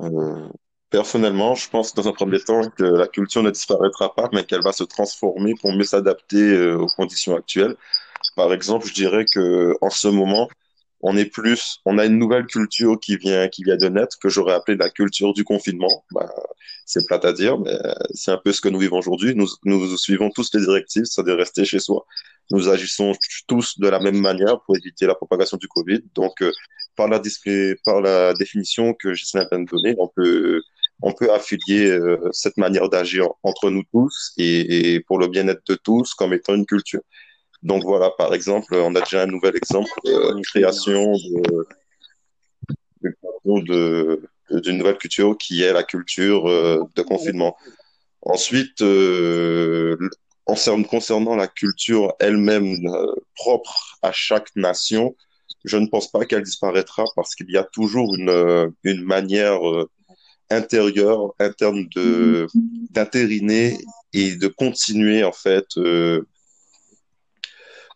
Euh, 0.00 0.48
personnellement, 0.90 1.54
je 1.54 1.68
pense 1.68 1.94
dans 1.94 2.08
un 2.08 2.12
premier 2.12 2.40
temps 2.40 2.68
que 2.70 2.84
la 2.84 3.08
culture 3.08 3.42
ne 3.42 3.50
disparaîtra 3.50 4.14
pas, 4.14 4.28
mais 4.32 4.44
qu'elle 4.44 4.62
va 4.62 4.72
se 4.72 4.84
transformer 4.84 5.54
pour 5.60 5.72
mieux 5.72 5.84
s'adapter 5.84 6.42
euh, 6.42 6.78
aux 6.78 6.86
conditions 6.86 7.36
actuelles. 7.36 7.76
Par 8.36 8.52
exemple, 8.52 8.86
je 8.86 8.94
dirais 8.94 9.24
que 9.24 9.76
en 9.80 9.90
ce 9.90 10.08
moment, 10.08 10.48
on 11.00 11.16
est 11.16 11.26
plus, 11.26 11.78
on 11.84 11.98
a 11.98 12.06
une 12.06 12.18
nouvelle 12.18 12.46
culture 12.46 12.98
qui 13.00 13.16
vient, 13.16 13.48
qui 13.48 13.62
vient 13.62 13.76
de 13.76 13.88
naître, 13.88 14.18
que 14.18 14.28
j'aurais 14.28 14.54
appelé 14.54 14.76
la 14.76 14.90
culture 14.90 15.32
du 15.32 15.44
confinement. 15.44 16.04
Bah, 16.12 16.28
c'est 16.86 17.06
plate 17.06 17.24
à 17.24 17.32
dire, 17.32 17.58
mais 17.58 17.76
c'est 18.14 18.32
un 18.32 18.38
peu 18.38 18.52
ce 18.52 18.60
que 18.60 18.68
nous 18.68 18.78
vivons 18.78 18.98
aujourd'hui. 18.98 19.34
Nous, 19.34 19.46
nous 19.64 19.96
suivons 19.96 20.30
tous 20.30 20.50
les 20.54 20.60
directives, 20.60 21.04
c'est-à-dire 21.04 21.36
rester 21.36 21.64
chez 21.64 21.78
soi. 21.78 22.04
Nous 22.50 22.68
agissons 22.68 23.12
tous 23.46 23.78
de 23.78 23.88
la 23.88 24.00
même 24.00 24.18
manière 24.18 24.60
pour 24.62 24.76
éviter 24.76 25.06
la 25.06 25.14
propagation 25.14 25.56
du 25.56 25.68
Covid. 25.68 26.00
Donc, 26.14 26.42
euh, 26.42 26.50
par 26.96 27.06
la, 27.08 27.20
par 27.84 28.00
la 28.00 28.32
définition 28.34 28.94
que 28.94 29.14
Gislain 29.14 29.46
vient 29.50 29.60
de 29.60 29.66
donner, 29.66 29.94
on 29.98 30.08
peut, 30.08 30.62
on 31.02 31.12
peut 31.12 31.30
affilier 31.32 31.90
euh, 31.90 32.18
cette 32.32 32.56
manière 32.56 32.88
d'agir 32.88 33.28
entre 33.44 33.70
nous 33.70 33.84
tous 33.92 34.32
et 34.36 35.00
pour 35.06 35.18
le 35.18 35.28
bien-être 35.28 35.62
de 35.68 35.74
tous 35.76 36.14
comme 36.14 36.32
étant 36.32 36.54
une 36.54 36.66
culture. 36.66 37.02
Donc 37.62 37.82
voilà, 37.82 38.10
par 38.10 38.34
exemple, 38.34 38.74
on 38.74 38.94
a 38.94 39.00
déjà 39.00 39.22
un 39.22 39.26
nouvel 39.26 39.56
exemple 39.56 39.90
de 40.04 40.42
création 40.42 41.12
de, 43.44 44.22
d'une 44.50 44.78
nouvelle 44.78 44.98
culture 44.98 45.36
qui 45.38 45.62
est 45.62 45.72
la 45.72 45.82
culture 45.82 46.48
euh, 46.48 46.84
de 46.94 47.02
confinement. 47.02 47.56
Ensuite, 48.22 48.80
euh, 48.82 49.96
concernant 50.44 51.36
la 51.36 51.48
culture 51.48 52.14
elle-même 52.20 52.86
euh, 52.86 53.14
propre 53.34 53.98
à 54.02 54.12
chaque 54.12 54.54
nation, 54.56 55.16
je 55.64 55.76
ne 55.76 55.86
pense 55.86 56.10
pas 56.10 56.24
qu'elle 56.24 56.42
disparaîtra 56.42 57.04
parce 57.16 57.34
qu'il 57.34 57.50
y 57.50 57.56
a 57.56 57.64
toujours 57.64 58.14
une, 58.14 58.72
une 58.84 59.02
manière 59.02 59.60
intérieure, 60.50 61.34
interne 61.38 61.86
d'intériner 62.90 63.76
et 64.12 64.36
de 64.36 64.46
continuer 64.48 65.24
en 65.24 65.32
fait 65.32 65.66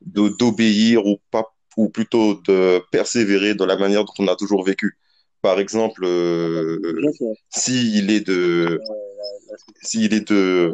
d'obéir 0.06 1.06
ou 1.06 1.18
pas 1.30 1.52
ou 1.76 1.88
plutôt 1.88 2.34
de 2.46 2.82
persévérer 2.90 3.54
dans 3.54 3.66
la 3.66 3.76
manière 3.76 4.04
dont 4.04 4.12
on 4.18 4.28
a 4.28 4.36
toujours 4.36 4.64
vécu. 4.64 4.98
Par 5.40 5.58
exemple, 5.58 6.04
euh, 6.04 6.78
s'il 7.50 8.10
est 8.10 8.26
de 8.26 8.80
s'il 9.82 10.14
est 10.14 10.28
de 10.28 10.72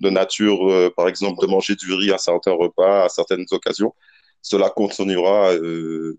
de 0.00 0.10
nature, 0.10 0.70
euh, 0.70 0.92
par 0.94 1.08
exemple, 1.08 1.40
de 1.40 1.50
manger 1.50 1.76
du 1.76 1.92
riz 1.94 2.12
à 2.12 2.18
certains 2.18 2.52
repas, 2.52 3.04
à 3.04 3.08
certaines 3.08 3.46
occasions, 3.50 3.94
cela 4.42 4.68
continuera 4.68 5.52
euh, 5.52 6.16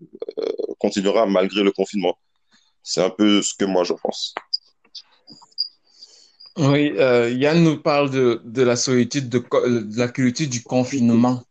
continuera 0.78 1.26
malgré 1.26 1.62
le 1.62 1.70
confinement. 1.70 2.18
C'est 2.82 3.02
un 3.02 3.10
peu 3.10 3.42
ce 3.42 3.54
que 3.54 3.64
moi 3.64 3.84
je 3.84 3.92
pense. 3.92 4.34
Oui, 6.58 6.92
Yann 6.96 7.62
nous 7.62 7.80
parle 7.80 8.10
de, 8.10 8.42
de 8.44 8.62
la 8.62 8.76
solitude, 8.76 9.28
de, 9.28 9.38
de 9.38 9.98
la 9.98 10.08
culture 10.08 10.48
du 10.48 10.62
confinement 10.62 11.42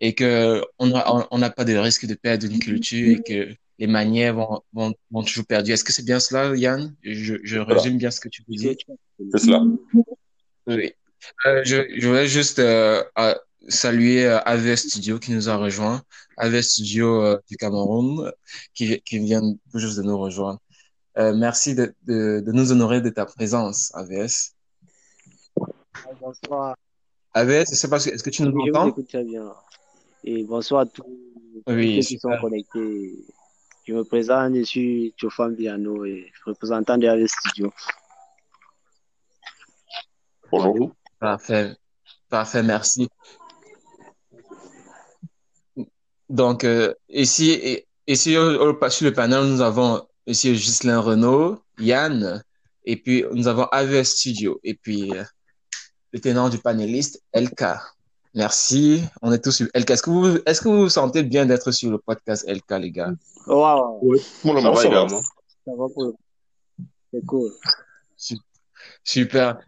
et 0.00 0.14
que 0.14 0.62
on 0.78 0.86
n'a 0.86 1.04
on, 1.30 1.40
pas 1.50 1.64
de 1.64 1.76
risque 1.76 2.06
de 2.06 2.14
perdre 2.14 2.46
une 2.46 2.58
culture 2.58 3.18
et 3.18 3.22
que 3.22 3.54
les 3.78 3.86
manières 3.86 4.34
vont, 4.34 4.62
vont, 4.72 4.94
vont 5.10 5.22
toujours 5.22 5.46
perdurer. 5.46 5.74
Est-ce 5.74 5.84
que 5.84 5.92
c'est 5.92 6.04
bien 6.04 6.20
cela, 6.20 6.54
Yann? 6.54 6.94
Je, 7.02 7.36
je 7.42 7.58
résume 7.58 7.96
bien 7.98 8.10
ce 8.10 8.20
que 8.20 8.28
tu 8.28 8.42
dis. 8.48 8.76
C'est 9.32 9.38
cela. 9.38 9.62
Oui. 10.66 10.92
Euh, 11.46 11.62
je, 11.64 11.76
je 11.98 12.08
voulais 12.08 12.28
juste 12.28 12.58
euh, 12.58 13.02
saluer 13.68 14.26
euh, 14.26 14.38
AV 14.40 14.74
Studio 14.76 15.18
qui 15.18 15.32
nous 15.32 15.48
a 15.48 15.56
rejoint, 15.56 16.02
AV 16.36 16.60
Studio 16.62 17.22
euh, 17.22 17.38
du 17.48 17.56
Cameroun 17.56 18.32
qui, 18.74 19.00
qui 19.02 19.18
vient 19.18 19.42
juste 19.74 19.96
de 19.98 20.02
nous 20.02 20.18
rejoindre. 20.18 20.60
Euh, 21.18 21.34
merci 21.34 21.74
de, 21.74 21.94
de, 22.06 22.42
de, 22.44 22.52
nous 22.52 22.72
honorer 22.72 23.00
de 23.00 23.10
ta 23.10 23.26
présence, 23.26 23.92
AVS. 23.94 24.54
Bonsoir. 26.20 26.76
AVS, 27.34 27.70
je 27.70 27.74
sais 27.76 27.88
pas, 27.88 28.04
est-ce 28.04 28.22
que 28.22 28.30
tu 28.30 28.42
nous 28.42 28.58
entends? 28.60 28.94
Je 28.96 29.02
très 29.02 29.24
bien. 29.24 29.52
Et 30.22 30.44
bonsoir 30.44 30.82
à 30.82 30.86
tous 30.86 31.02
ceux 31.66 31.74
qui 31.76 32.18
sont 32.18 32.36
connectés. 32.40 33.24
Je 33.84 33.94
me 33.94 34.04
présente, 34.04 34.54
je 34.54 34.62
suis 34.62 35.14
Tchofan 35.16 35.50
Biano 35.50 36.04
et 36.04 36.30
représentant 36.44 36.98
de 36.98 37.06
la 37.06 37.26
Studio. 37.26 37.72
Bonjour. 40.52 40.94
Parfait. 41.18 41.74
Parfait, 42.28 42.62
merci. 42.62 43.08
Donc, 46.28 46.64
euh, 46.64 46.94
ici, 47.08 47.82
ici 48.06 48.32
sur 48.32 49.04
le 49.04 49.12
panel, 49.12 49.44
nous 49.44 49.62
avons 49.62 50.06
Monsieur 50.26 50.52
Ghislain 50.52 51.00
Renault, 51.00 51.62
Yann, 51.78 52.44
et 52.84 52.96
puis 52.96 53.24
nous 53.32 53.48
avons 53.48 53.64
AVS 53.64 54.04
Studio, 54.04 54.60
et 54.62 54.74
puis 54.74 55.10
euh, 55.12 55.24
le 56.12 56.20
tenant 56.20 56.50
du 56.50 56.58
panéliste, 56.58 57.22
LK. 57.34 57.64
Merci. 58.34 59.02
On 59.22 59.32
est 59.32 59.42
tous 59.42 59.50
sur 59.50 59.66
LK. 59.74 59.90
Est-ce 59.90 60.02
que 60.02 60.10
vous, 60.10 60.38
est-ce 60.46 60.60
que 60.60 60.68
vous 60.68 60.82
vous 60.82 60.88
sentez 60.88 61.22
bien 61.22 61.46
d'être 61.46 61.70
sur 61.72 61.90
le 61.90 61.98
podcast 61.98 62.44
LK, 62.48 62.70
les 62.80 62.90
gars? 62.90 63.12
Wow. 63.46 63.98
Oui, 64.02 64.20
moment, 64.44 64.74
ça, 64.76 64.88
va. 64.88 65.08
Ça 65.08 65.72
va 65.76 65.86
pour... 65.94 66.14
C'est 67.12 67.26
cool. 67.26 67.50
Super. 69.02 69.58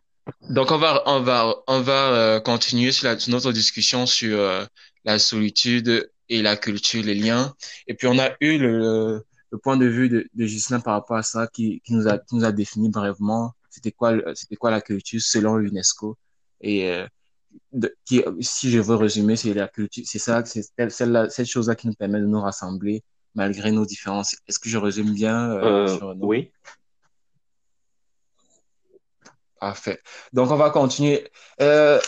Donc, 0.51 0.71
on 0.71 0.79
va, 0.79 1.03
on 1.07 1.21
va, 1.21 1.55
on 1.67 1.81
va 1.81 2.13
euh, 2.13 2.41
continuer 2.41 2.93
sur, 2.93 3.09
la, 3.09 3.17
notre 3.29 3.51
discussion 3.51 4.07
sur 4.07 4.39
euh, 4.39 4.65
la 5.05 5.19
solitude 5.19 6.09
et 6.29 6.43
la 6.43 6.57
culture, 6.57 7.03
les 7.03 7.17
liens. 7.17 7.53
Et 7.89 7.95
puis, 7.95 8.07
on 8.07 8.19
a 8.19 8.31
eu 8.41 8.59
le, 8.59 9.25
le 9.51 9.59
point 9.59 9.77
de 9.77 9.87
vue 9.87 10.09
de, 10.09 10.29
de 10.35 10.47
Gislain 10.47 10.79
par 10.79 10.95
rapport 10.95 11.17
à 11.17 11.25
ça 11.25 11.49
qui, 11.49 11.81
qui 11.85 11.95
nous 11.95 12.07
a, 12.07 12.19
qui 12.19 12.37
nous 12.37 12.45
a 12.45 12.53
défini 12.53 12.89
brièvement 12.89 13.55
c'était 13.73 13.91
quoi, 13.91 14.13
c'était 14.35 14.57
quoi 14.57 14.71
la 14.71 14.83
culture 14.83 15.21
selon 15.21 15.57
l'UNESCO? 15.57 16.17
Et 16.61 16.91
euh, 16.91 17.07
qui, 18.05 18.23
si 18.41 18.71
je 18.71 18.81
veux 18.81 18.97
résumer, 18.97 19.37
c'est 19.37 19.55
la 19.55 19.69
culture, 19.69 20.05
c'est 20.07 20.19
ça, 20.19 20.45
c'est 20.45 20.63
cette 20.63 21.47
chose-là 21.47 21.75
qui 21.75 21.87
nous 21.87 21.95
permet 21.95 22.21
de 22.21 22.27
nous 22.27 22.41
rassembler 22.41 23.03
malgré 23.35 23.71
nos 23.73 23.87
différences. 23.87 24.37
Est-ce 24.47 24.59
que 24.59 24.69
je 24.69 24.79
résume 24.79 25.13
bien 25.13 25.51
euh, 25.53 25.89
euh, 25.89 26.15
Oui. 26.21 26.51
Parfait. 29.59 30.01
Donc, 30.33 30.51
on 30.51 30.57
va 30.57 30.71
continuer. 30.71 31.31
Euh, 31.61 32.01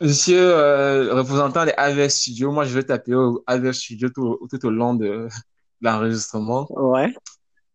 monsieur 0.00 0.40
euh, 0.40 1.12
représentant 1.14 1.64
des 1.64 1.72
AVS 1.76 2.10
Studio, 2.10 2.52
moi, 2.52 2.64
je 2.64 2.74
vais 2.74 2.84
taper 2.84 3.14
au 3.14 3.42
AVS 3.46 3.72
Studio 3.72 4.08
tout, 4.10 4.38
tout 4.48 4.64
au 4.64 4.70
long 4.70 4.94
de 4.94 5.28
l'enregistrement. 5.80 6.66
Ouais. 6.70 7.12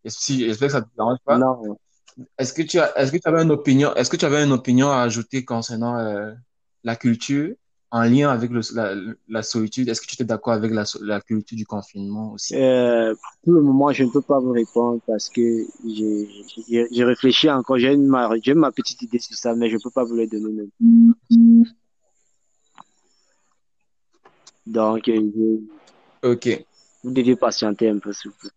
J'espère 0.06 0.68
que 0.68 0.74
ça 0.74 0.82
te 0.82 0.88
dérange 0.96 1.20
pas? 1.26 1.38
Non. 1.38 1.78
Est-ce 2.38 2.54
que 2.54 2.62
tu 2.62 2.80
as, 2.80 2.98
est-ce 2.98 3.12
que 3.12 3.18
tu 3.18 3.28
avais 3.28 3.44
une 3.44 3.52
opinion, 3.52 3.94
est-ce 3.96 4.10
que 4.10 4.18
tu 4.18 4.26
avais 4.26 4.44
une 4.44 4.52
opinion 4.52 4.92
à 4.92 5.02
ajouter 5.02 5.44
concernant 5.46 5.98
euh, 5.98 6.32
la 6.84 6.96
culture 6.96 7.56
en 7.94 8.04
lien 8.06 8.30
avec 8.32 8.50
le, 8.50 8.62
la, 8.74 8.96
la, 9.30 9.44
solitude, 9.44 9.88
est-ce 9.88 10.02
que 10.02 10.08
tu 10.08 10.20
es 10.20 10.26
d'accord 10.26 10.54
avec 10.54 10.72
la, 10.72 10.84
la, 11.02 11.22
culture 11.22 11.56
du 11.56 11.64
confinement 11.64 12.34
aussi? 12.34 12.56
Euh, 12.56 13.14
Pour 13.44 13.54
le 13.54 13.62
moment, 13.62 13.92
je 13.92 14.04
ne 14.04 14.10
peux 14.10 14.22
pas 14.22 14.40
vous 14.40 14.52
répondre 14.52 15.00
parce 15.06 15.30
que 15.30 15.64
j'ai 15.86 17.04
réfléchi 17.04 17.52
encore. 17.52 17.78
J'ai 17.78 17.96
ma, 17.96 18.30
ma 18.56 18.72
petite 18.72 19.04
idée 19.04 19.20
sur 19.20 19.36
ça, 19.36 19.54
mais 19.54 19.70
je 19.70 19.76
ne 19.76 19.80
peux 19.80 19.92
pas 19.92 20.04
vous 20.06 20.16
le 20.16 20.26
donner 20.26 20.68
Donc, 24.66 25.08
euh, 25.08 25.32
je... 26.24 26.28
ok. 26.28 26.66
Vous 27.04 27.12
devez 27.12 27.36
patienter 27.36 27.90
un 27.90 28.00
peu, 28.00 28.12
s'il 28.12 28.32
vous 28.32 28.38
plaît. 28.38 28.50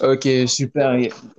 Ok, 0.00 0.28
super, 0.46 0.98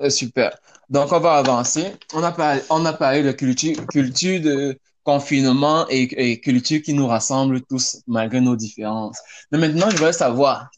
super. 0.09 0.57
Donc, 0.89 1.11
on 1.11 1.19
va 1.19 1.37
avancer. 1.37 1.93
On 2.13 2.23
a 2.23 2.31
parlé, 2.31 2.61
on 2.69 2.85
a 2.85 2.93
parlé 2.93 3.23
de 3.23 3.31
culture, 3.31 3.75
culture 3.87 4.41
de, 4.41 4.77
confinement 5.03 5.87
et, 5.89 6.39
culture 6.41 6.81
qui 6.81 6.93
nous 6.93 7.07
rassemble 7.07 7.61
tous 7.61 8.01
malgré 8.07 8.41
nos 8.41 8.55
différences. 8.55 9.19
Mais 9.51 9.57
maintenant, 9.57 9.89
je 9.89 9.97
voudrais 9.97 10.13
savoir, 10.13 10.69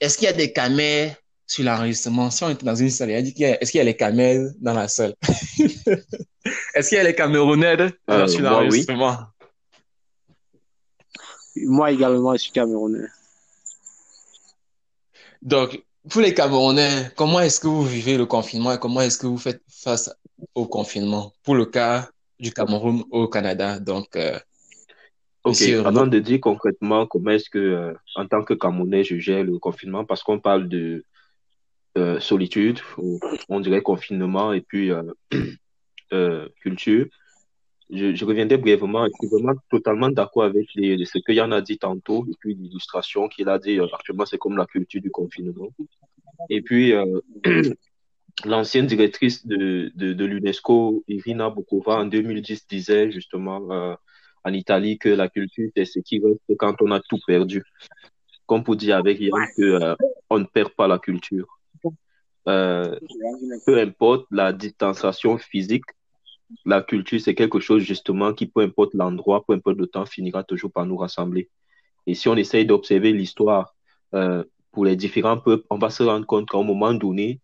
est-ce 0.00 0.18
qu'il 0.18 0.26
y 0.26 0.28
a 0.28 0.32
des 0.32 0.52
caméras 0.52 1.14
sur 1.46 1.64
l'enregistrement? 1.64 2.30
Si 2.30 2.42
on 2.44 2.50
était 2.50 2.66
dans 2.66 2.74
une 2.74 2.90
salle, 2.90 3.10
est-ce 3.10 3.70
qu'il 3.70 3.78
y 3.78 3.80
a 3.80 3.84
les 3.84 3.96
caméras 3.96 4.50
dans 4.60 4.74
la 4.74 4.88
salle? 4.88 5.14
est-ce 6.74 6.88
qu'il 6.88 6.98
y 6.98 7.00
a 7.00 7.04
les 7.04 7.14
Camerounais 7.14 7.76
euh, 8.10 8.26
sur 8.26 8.40
l'enregistrement? 8.40 9.18
Moi 11.56 11.92
également, 11.92 12.32
je 12.32 12.38
suis 12.38 12.52
Camerounais. 12.52 13.06
Donc, 15.42 15.80
pour 16.08 16.20
les 16.20 16.32
Camerounais, 16.32 17.10
comment 17.16 17.40
est-ce 17.40 17.60
que 17.60 17.66
vous 17.66 17.84
vivez 17.84 18.16
le 18.16 18.26
confinement 18.26 18.72
et 18.72 18.78
comment 18.78 19.00
est-ce 19.00 19.18
que 19.18 19.26
vous 19.26 19.38
faites 19.38 19.62
face 19.68 20.10
au 20.54 20.66
confinement 20.66 21.32
pour 21.42 21.54
le 21.54 21.66
cas 21.66 22.08
du 22.38 22.52
Cameroun 22.52 23.04
au 23.10 23.28
Canada? 23.28 23.78
Donc, 23.78 24.16
euh, 24.16 24.38
ok, 25.44 25.60
avant 25.84 26.06
de 26.06 26.18
dire 26.18 26.40
concrètement 26.40 27.06
comment 27.06 27.32
est-ce 27.32 27.50
que, 27.50 27.58
euh, 27.58 27.94
en 28.14 28.26
tant 28.26 28.42
que 28.42 28.54
Camerounais, 28.54 29.04
je 29.04 29.18
gère 29.18 29.44
le 29.44 29.58
confinement, 29.58 30.04
parce 30.04 30.22
qu'on 30.22 30.38
parle 30.38 30.68
de 30.68 31.04
euh, 31.98 32.18
solitude, 32.20 32.80
on 33.48 33.60
dirait 33.60 33.82
confinement 33.82 34.52
et 34.52 34.62
puis 34.62 34.90
culture. 36.62 37.06
Je, 37.92 38.14
je, 38.14 38.24
reviendrai 38.24 38.56
brièvement. 38.56 39.04
Je 39.06 39.12
suis 39.20 39.28
vraiment 39.28 39.58
totalement 39.70 40.08
d'accord 40.08 40.44
avec 40.44 40.68
les, 40.74 41.04
ce 41.04 41.18
que 41.18 41.32
Yann 41.32 41.52
a 41.52 41.60
dit 41.60 41.78
tantôt, 41.78 42.24
et 42.30 42.34
puis 42.38 42.54
l'illustration 42.54 43.28
qu'il 43.28 43.48
a 43.48 43.58
dit. 43.58 43.80
actuellement, 43.80 44.26
c'est 44.26 44.38
comme 44.38 44.56
la 44.56 44.66
culture 44.66 45.00
du 45.00 45.10
confinement. 45.10 45.68
Et 46.48 46.62
puis, 46.62 46.92
euh, 46.92 47.20
l'ancienne 48.44 48.86
directrice 48.86 49.46
de, 49.46 49.90
de, 49.94 50.24
l'UNESCO, 50.24 51.04
Irina 51.08 51.50
Bokova, 51.50 51.96
en 51.96 52.06
2010, 52.06 52.66
disait 52.68 53.10
justement 53.10 53.70
euh, 53.72 53.94
en 54.44 54.52
Italie 54.52 54.98
que 54.98 55.08
la 55.08 55.28
culture, 55.28 55.70
c'est 55.76 55.84
ce 55.84 55.98
qui 55.98 56.20
reste 56.20 56.40
quand 56.58 56.80
on 56.82 56.90
a 56.92 57.00
tout 57.00 57.18
perdu. 57.26 57.64
Comme 58.46 58.64
pour 58.64 58.76
dire 58.76 58.96
avec 58.96 59.20
Yann 59.20 59.46
que 59.56 59.62
euh, 59.62 59.94
on 60.28 60.38
ne 60.38 60.44
perd 60.44 60.70
pas 60.70 60.86
la 60.86 60.98
culture. 60.98 61.46
peu 62.44 63.78
importe 63.78 64.26
la 64.30 64.52
distanciation 64.52 65.38
physique, 65.38 65.84
la 66.64 66.82
culture, 66.82 67.20
c'est 67.20 67.34
quelque 67.34 67.60
chose 67.60 67.82
justement 67.82 68.32
qui, 68.34 68.46
peu 68.46 68.60
importe 68.60 68.94
l'endroit, 68.94 69.44
peu 69.46 69.54
importe 69.54 69.78
le 69.78 69.86
temps, 69.86 70.06
finira 70.06 70.44
toujours 70.44 70.72
par 70.72 70.86
nous 70.86 70.96
rassembler. 70.96 71.48
Et 72.06 72.14
si 72.14 72.28
on 72.28 72.36
essaye 72.36 72.66
d'observer 72.66 73.12
l'histoire 73.12 73.74
euh, 74.14 74.44
pour 74.72 74.84
les 74.84 74.96
différents 74.96 75.38
peuples, 75.38 75.66
on 75.70 75.78
va 75.78 75.90
se 75.90 76.02
rendre 76.02 76.26
compte 76.26 76.48
qu'à 76.48 76.58
un 76.58 76.64
moment 76.64 76.94
donné, 76.94 77.40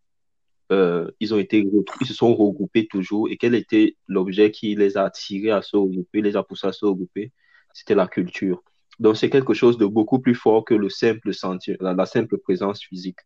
euh, 0.72 1.10
ils 1.20 1.32
ont 1.34 1.38
été 1.38 1.64
ils 2.00 2.06
se 2.06 2.14
sont 2.14 2.34
regroupés 2.34 2.86
toujours. 2.86 3.28
Et 3.30 3.36
quel 3.36 3.54
était 3.54 3.96
l'objet 4.08 4.50
qui 4.50 4.75
les 4.75 4.96
a 4.96 5.04
attirés 5.04 5.50
à 5.50 5.62
se 5.62 5.76
regrouper, 5.76 6.22
les 6.22 6.36
a 6.36 6.42
poussés 6.42 6.66
à 6.66 6.72
se 6.72 6.84
regrouper? 6.84 7.32
C'était 7.72 7.94
la 7.94 8.08
culture. 8.08 8.62
Donc 8.98 9.16
c'est 9.16 9.30
quelque 9.30 9.54
chose 9.54 9.78
de 9.78 9.86
beaucoup 9.86 10.18
plus 10.20 10.34
fort 10.34 10.64
que 10.64 10.75
le 10.75 10.88
simple 10.88 11.30
la, 11.80 12.06
simple 12.06 12.38
présence 12.38 12.82
physique. 12.82 13.18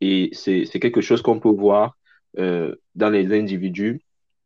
Et 0.00 0.30
c'est 0.32 0.66
quelque 0.80 1.00
chose 1.00 1.22
qu'on 1.22 1.40
peut 1.40 1.48
voir 1.50 1.96
euh, 2.38 2.74
dans 2.94 3.10
les 3.10 3.36
individus 3.36 4.02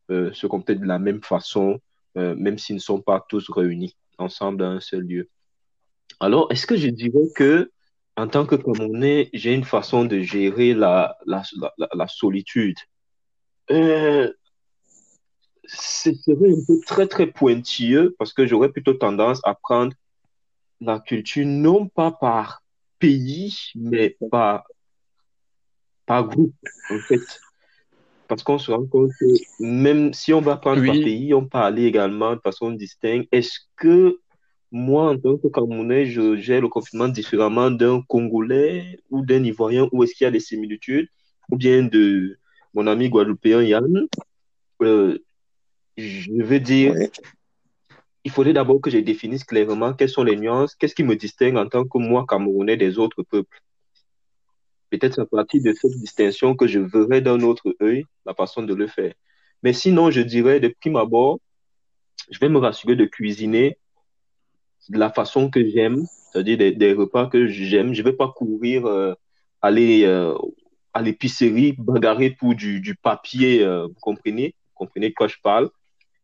se 0.09 0.47
comporter 0.47 0.75
de 0.75 0.87
la 0.87 0.99
même 0.99 1.23
façon, 1.23 1.81
euh, 2.17 2.35
même 2.37 2.59
s'ils 2.59 2.77
ne 2.77 2.81
sont 2.81 3.01
pas 3.01 3.25
tous 3.29 3.51
réunis 3.51 3.97
ensemble 4.19 4.59
dans 4.59 4.71
un 4.71 4.81
seul 4.81 5.03
lieu. 5.03 5.29
Alors, 6.21 6.47
est-ce 6.51 6.67
que 6.67 6.77
je 6.77 6.89
dirais 6.89 7.29
que, 7.35 7.71
en 8.17 8.29
tant 8.29 8.47
que 8.47 8.55
Camerounais, 8.55 9.31
j'ai 9.33 9.53
une 9.53 9.65
façon 9.65 10.05
de 10.05 10.21
gérer 10.21 10.75
la, 10.75 11.17
la, 11.27 11.43
la, 11.93 12.07
solitude? 12.07 12.77
Euh, 13.71 14.33
Ce 15.65 16.13
serait 16.15 16.53
un 16.53 16.65
peu 16.67 16.81
très, 16.87 17.09
très 17.09 17.27
pointilleux 17.27 18.15
parce 18.19 18.33
que 18.33 18.47
j'aurais 18.47 18.71
plutôt 18.71 18.95
tendance 18.95 19.41
à 19.45 19.55
prendre 19.55 19.93
la 20.81 21.01
culture 21.01 21.47
non 21.47 21.89
pas 21.89 22.13
par 22.13 22.63
pays, 23.01 23.73
mais 23.75 24.17
par, 24.31 24.65
par 26.07 26.29
groupe, 26.29 26.55
en 26.91 26.99
fait 26.99 27.41
parce 28.35 28.43
qu'on 28.43 28.59
se 28.59 28.73
rend 28.73 28.85
compte 28.87 29.12
que 29.21 29.26
même 29.61 30.12
si 30.12 30.33
on 30.33 30.41
va 30.41 30.57
prendre 30.57 30.85
par 30.85 30.93
pays, 30.93 31.33
on 31.35 31.47
peut 31.47 31.59
aller 31.59 31.85
également 31.85 32.35
de 32.35 32.41
façon 32.41 32.73
distincte. 32.73 33.29
Est-ce 33.31 33.61
que 33.76 34.19
moi, 34.73 35.11
en 35.11 35.17
tant 35.17 35.37
que 35.37 35.47
Camerounais, 35.47 36.07
je 36.07 36.35
gère 36.35 36.61
le 36.61 36.67
confinement 36.67 37.07
différemment 37.07 37.71
d'un 37.71 38.03
Congolais 38.09 38.99
ou 39.09 39.25
d'un 39.25 39.45
Ivoirien, 39.45 39.88
ou 39.93 40.03
est-ce 40.03 40.14
qu'il 40.14 40.25
y 40.25 40.29
a 40.29 40.33
des 40.33 40.41
similitudes, 40.41 41.07
ou 41.49 41.57
bien 41.57 41.85
de 41.85 42.37
mon 42.75 42.88
ami 42.88 43.09
guadeloupéen 43.09 43.62
Yann 43.62 44.09
euh, 44.83 45.16
Je 45.97 46.33
veux 46.42 46.59
dire, 46.59 46.97
il 48.25 48.33
faudrait 48.33 48.53
d'abord 48.53 48.81
que 48.81 48.90
je 48.90 48.99
définisse 48.99 49.44
clairement 49.44 49.92
quelles 49.92 50.09
sont 50.09 50.25
les 50.25 50.35
nuances, 50.35 50.75
qu'est-ce 50.75 50.97
qui 50.97 51.05
me 51.05 51.14
distingue 51.14 51.57
en 51.57 51.68
tant 51.68 51.85
que 51.85 51.99
moi, 51.99 52.25
Camerounais, 52.29 52.77
des 52.77 52.99
autres 52.99 53.23
peuples. 53.23 53.62
Peut-être 54.90 55.20
à 55.20 55.27
partir 55.27 55.62
de 55.62 55.73
cette 55.73 55.99
distinction 55.99 56.55
que 56.55 56.66
je 56.66 56.79
verrai 56.79 57.20
d'un 57.20 57.40
autre 57.40 57.75
œil 57.83 58.05
la 58.27 58.35
façon 58.35 58.62
de 58.62 58.75
le 58.75 58.87
faire. 58.87 59.14
Mais 59.62 59.73
sinon, 59.73 60.11
je 60.11 60.20
dirais 60.20 60.61
de 60.61 60.68
prime 60.68 60.97
abord, 60.97 61.40
je 62.31 62.38
vais 62.38 62.49
me 62.49 62.59
rassurer 62.59 62.97
de 62.97 63.05
cuisiner 63.07 63.79
de 64.88 64.99
la 64.99 65.11
façon 65.11 65.51
que 65.51 65.66
j'aime, 65.68 66.05
c'est-à-dire 66.31 66.59
des, 66.77 66.92
repas 66.92 67.27
que 67.27 67.47
j'aime. 67.47 67.94
Je 67.94 68.03
ne 68.03 68.07
vais 68.07 68.12
pas 68.12 68.29
courir, 68.29 68.87
euh, 68.87 69.14
aller 69.62 70.05
euh, 70.05 70.35
à 70.92 71.03
l'épicerie, 71.03 71.75
bagarrer 71.79 72.31
pour 72.31 72.55
du, 72.55 72.97
papier, 73.03 73.62
euh, 73.62 73.87
vous 73.87 74.01
comprenez? 74.01 74.55
Vous 74.68 74.87
comprenez 74.87 75.09
de 75.09 75.14
quoi 75.14 75.29
je 75.29 75.37
parle? 75.42 75.70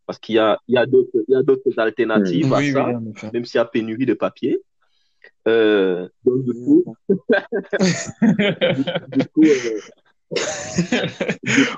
Parce 0.07 0.19
qu'il 0.19 0.35
y 0.35 0.39
a, 0.39 0.59
il 0.69 0.75
y 0.75 0.79
a 0.79 0.87
d'autres 0.87 1.79
alternatives 1.79 2.49
mmh. 2.49 2.53
à 2.53 2.73
ça, 2.73 3.31
même 3.33 3.45
s'il 3.45 3.59
y 3.59 3.61
a 3.61 3.65
pénurie 3.65 4.07
de 4.07 4.15
papier. 4.15 4.61
Euh, 5.49 6.09
donc, 6.25 6.45
du 6.45 6.53
coup, 6.53 6.85
du, 9.13 9.27
coup, 9.29 9.45
euh, 9.45 9.81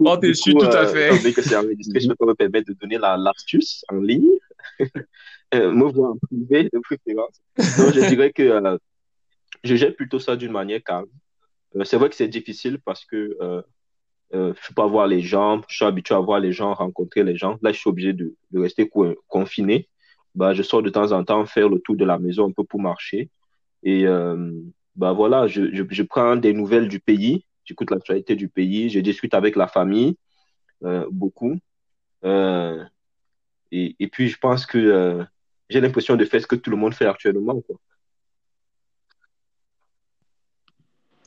on 0.00 0.16
te 0.16 0.32
suit 0.32 0.54
tout 0.54 0.66
à 0.66 0.84
euh, 0.84 1.14
fait. 1.14 1.32
que 1.32 1.42
c'est 1.42 1.56
enregistré, 1.56 2.00
je 2.00 2.08
peux 2.12 2.26
me 2.26 2.34
permettre 2.34 2.68
de 2.68 2.74
donner 2.74 2.98
l'astuce 2.98 3.84
en 3.88 3.96
ligne? 3.96 4.28
me 5.54 5.92
voir 5.92 6.12
en 6.12 6.16
privé 6.18 6.68
de 6.72 6.78
préférence. 6.80 7.40
Donc, 7.56 7.94
je 7.94 8.08
dirais 8.08 8.32
que 8.32 8.78
je 9.62 9.76
gère 9.76 9.94
plutôt 9.94 10.18
ça 10.18 10.34
d'une 10.36 10.52
manière 10.52 10.82
calme. 10.82 11.06
c'est 11.84 11.96
vrai 11.96 12.08
que 12.08 12.16
c'est 12.16 12.28
difficile 12.28 12.78
parce 12.84 13.04
que 13.04 13.36
je 14.32 14.38
ne 14.38 14.52
peux 14.52 14.74
pas 14.74 14.86
voir 14.86 15.06
les 15.06 15.20
gens, 15.20 15.60
je 15.68 15.76
suis 15.76 15.84
habitué 15.84 16.14
à 16.14 16.20
voir 16.20 16.40
les 16.40 16.52
gens, 16.52 16.74
rencontrer 16.74 17.22
les 17.22 17.36
gens. 17.36 17.58
Là, 17.62 17.70
je 17.70 17.78
suis 17.78 17.88
obligé 17.88 18.12
de, 18.12 18.34
de 18.50 18.60
rester 18.60 18.90
confiné. 19.28 19.88
Bah, 20.34 20.54
je 20.54 20.62
sors 20.62 20.82
de 20.82 20.90
temps 20.90 21.12
en 21.12 21.24
temps 21.24 21.44
faire 21.46 21.68
le 21.68 21.78
tour 21.80 21.96
de 21.96 22.04
la 22.04 22.18
maison 22.18 22.48
un 22.48 22.52
peu 22.52 22.64
pour 22.64 22.80
marcher. 22.80 23.30
Et 23.82 24.06
euh, 24.06 24.52
bah 24.96 25.12
voilà, 25.12 25.46
je, 25.46 25.74
je, 25.74 25.82
je, 25.88 26.02
prends 26.02 26.36
des 26.36 26.52
nouvelles 26.52 26.88
du 26.88 27.00
pays, 27.00 27.44
j'écoute 27.64 27.90
l'actualité 27.90 28.36
du 28.36 28.48
pays, 28.48 28.88
je 28.88 29.00
discute 29.00 29.34
avec 29.34 29.56
la 29.56 29.66
famille 29.66 30.16
euh, 30.84 31.06
beaucoup. 31.10 31.58
Euh, 32.24 32.84
et, 33.72 33.96
et, 33.98 34.08
puis 34.08 34.28
je 34.28 34.38
pense 34.38 34.66
que 34.66 35.24
j'ai 35.68 35.80
l'impression 35.80 36.16
de 36.16 36.24
faire 36.24 36.40
ce 36.40 36.46
que 36.46 36.56
tout 36.56 36.70
le 36.70 36.76
monde 36.76 36.94
fait 36.94 37.06
actuellement. 37.06 37.60
Quoi. 37.62 37.76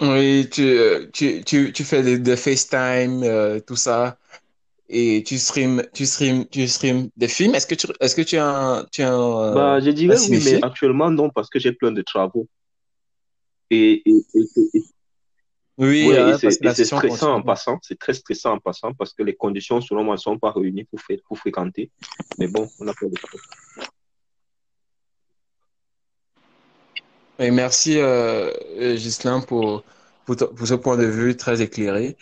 Oui, 0.02 0.50
tu, 0.52 0.78
tu, 1.14 1.44
tu, 1.46 1.72
tu 1.72 1.84
fais 1.86 2.20
des, 2.20 2.36
FaceTime, 2.36 3.24
euh, 3.24 3.62
tout 3.62 3.78
ça, 3.78 4.18
et 4.88 5.24
tu 5.24 5.38
stream, 5.38 5.84
tu 5.94 6.06
stream, 6.06 6.46
tu 6.48 6.68
stream 6.68 7.10
des 7.18 7.28
films. 7.28 7.56
Est-ce 7.56 7.68
que 7.68 7.76
tu, 7.76 7.88
est-ce 8.00 8.16
que 8.16 8.22
tu 8.22 8.38
as 8.38 8.48
un, 8.48 8.86
tu 8.92 9.02
as 9.02 9.14
un, 9.14 9.54
bah, 9.54 9.80
je 9.80 9.90
dirais 9.92 10.18
oui, 10.30 10.42
mais 10.44 10.64
actuellement 10.64 11.10
non, 11.10 11.30
parce 11.30 11.50
que 11.50 11.60
j'ai 11.60 11.72
plein 11.72 11.92
de 11.92 12.02
travaux. 12.02 12.48
Et, 13.72 14.04
et, 14.06 14.26
et, 14.36 14.84
oui, 15.78 16.16
hein, 16.16 16.38
c'est 16.38 16.52
stressant 16.52 17.34
en 17.34 17.42
passant, 17.42 17.80
c'est 17.82 18.00
très 18.00 18.14
stressant 18.14 18.54
en 18.54 18.60
passant 18.60 18.94
parce 18.94 19.14
que 19.14 19.24
les 19.24 19.36
conditions, 19.36 19.82
selon 19.82 20.04
moi, 20.04 20.16
ne 20.16 20.20
sont 20.20 20.40
pas 20.40 20.52
réunies 20.52 20.86
pour, 20.86 21.02
faire, 21.02 21.18
pour 21.28 21.38
fréquenter. 21.38 21.92
Mais 22.38 22.48
bon, 22.48 22.70
on 22.80 22.88
a 22.88 22.94
pas 22.94 23.08
de 23.08 23.16
travaux. 23.16 23.40
Et 27.40 27.52
merci, 27.52 28.00
euh, 28.00 28.96
Gislain, 28.96 29.42
pour, 29.42 29.84
pour, 30.26 30.38
pour, 30.38 30.68
ce 30.68 30.76
point 30.76 30.96
de 30.96 31.06
vue 31.06 31.36
très 31.36 31.62
éclairé. 31.62 32.16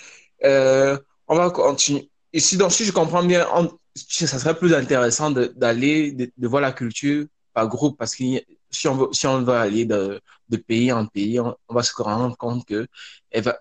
Euh, 0.43 0.97
on 1.27 1.35
va 1.35 1.51
continuer. 1.51 2.09
Ici, 2.33 2.57
donc, 2.57 2.71
si 2.71 2.83
je 2.83 2.91
comprends 2.91 3.23
bien, 3.23 3.47
ça 3.95 4.39
serait 4.39 4.57
plus 4.57 4.73
intéressant 4.73 5.29
d'aller, 5.29 6.11
de, 6.11 6.47
voir 6.47 6.61
la 6.63 6.71
culture 6.71 7.25
par 7.53 7.67
groupe, 7.67 7.95
parce 7.97 8.15
que 8.15 8.23
si 8.71 8.87
on, 8.87 8.95
veut, 8.95 9.07
si 9.11 9.27
on 9.27 9.43
va 9.43 9.61
aller 9.61 9.85
de, 9.85 10.19
de 10.49 10.57
pays 10.57 10.91
en 10.91 11.05
pays, 11.05 11.39
on, 11.39 11.55
va 11.69 11.83
se 11.83 11.93
rendre 11.95 12.35
compte 12.35 12.65
que 12.65 12.87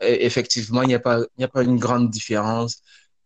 effectivement, 0.00 0.82
il 0.82 0.88
n'y 0.88 0.94
a, 0.94 1.00
pas, 1.00 1.20
il 1.36 1.44
a 1.44 1.48
pas 1.48 1.62
une 1.62 1.78
grande 1.78 2.08
différence 2.08 2.82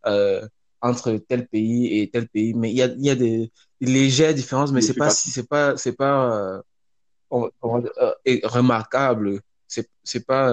euh, 0.06 0.46
entre 0.80 1.12
tel 1.12 1.46
pays 1.46 2.00
et 2.00 2.10
tel 2.10 2.28
pays, 2.28 2.52
mais 2.52 2.72
il 2.72 2.76
y 2.76 2.82
a, 2.82 2.86
il 2.86 3.04
y 3.04 3.10
a 3.10 3.14
des, 3.14 3.52
légères 3.80 4.34
différences, 4.34 4.72
mais 4.72 4.80
c'est 4.80 4.94
pas, 4.94 5.10
si 5.10 5.30
c'est 5.30 5.48
pas, 5.48 5.76
c'est 5.76 5.92
pas 5.92 6.62
euh, 7.32 7.48
euh, 7.62 8.40
remarquable, 8.44 9.40
c'est, 9.68 9.88
c'est 10.02 10.26
pas, 10.26 10.52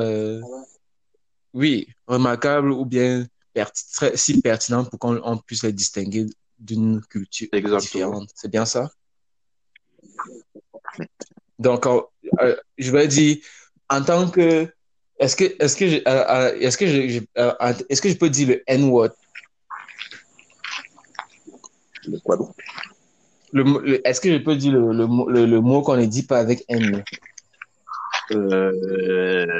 oui, 1.53 1.88
remarquable 2.06 2.71
ou 2.71 2.86
bien 2.86 3.25
si 4.15 4.41
pertinent 4.41 4.85
pour 4.85 4.99
qu'on 4.99 5.37
puisse 5.37 5.63
les 5.63 5.73
distinguer 5.73 6.25
d'une 6.59 7.01
culture 7.01 7.47
différente. 7.51 8.29
C'est 8.35 8.49
bien 8.49 8.65
ça? 8.65 8.89
Donc, 11.59 11.85
euh, 11.85 12.55
je 12.77 12.91
vais 12.91 13.07
dire, 13.07 13.37
en 13.89 14.03
tant 14.03 14.29
que. 14.29 14.67
Est-ce 15.19 15.35
que, 15.35 15.43
est-ce 15.63 15.75
que, 15.77 15.85
est-ce 16.59 16.77
que, 16.77 16.87
je, 16.87 17.21
est-ce 17.89 18.01
que 18.01 18.09
je 18.09 18.15
peux 18.15 18.29
dire 18.29 18.47
le 18.49 18.63
N-word? 18.67 19.11
Le 22.07 22.19
quoi 22.19 22.37
donc? 22.37 22.55
est-ce 24.03 24.19
que 24.19 24.31
je 24.31 24.37
peux 24.39 24.55
dire 24.55 24.73
le, 24.73 24.91
le, 25.31 25.45
le, 25.45 25.61
mot 25.61 25.83
qu'on 25.83 25.95
ne 25.95 26.05
dit 26.05 26.23
pas 26.23 26.39
avec 26.39 26.65
N? 26.67 27.03
Euh... 28.31 29.53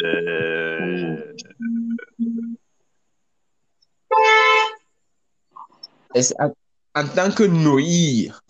en 6.96 7.08
tant 7.08 7.32
que 7.32 7.44
noïr, 7.44 8.42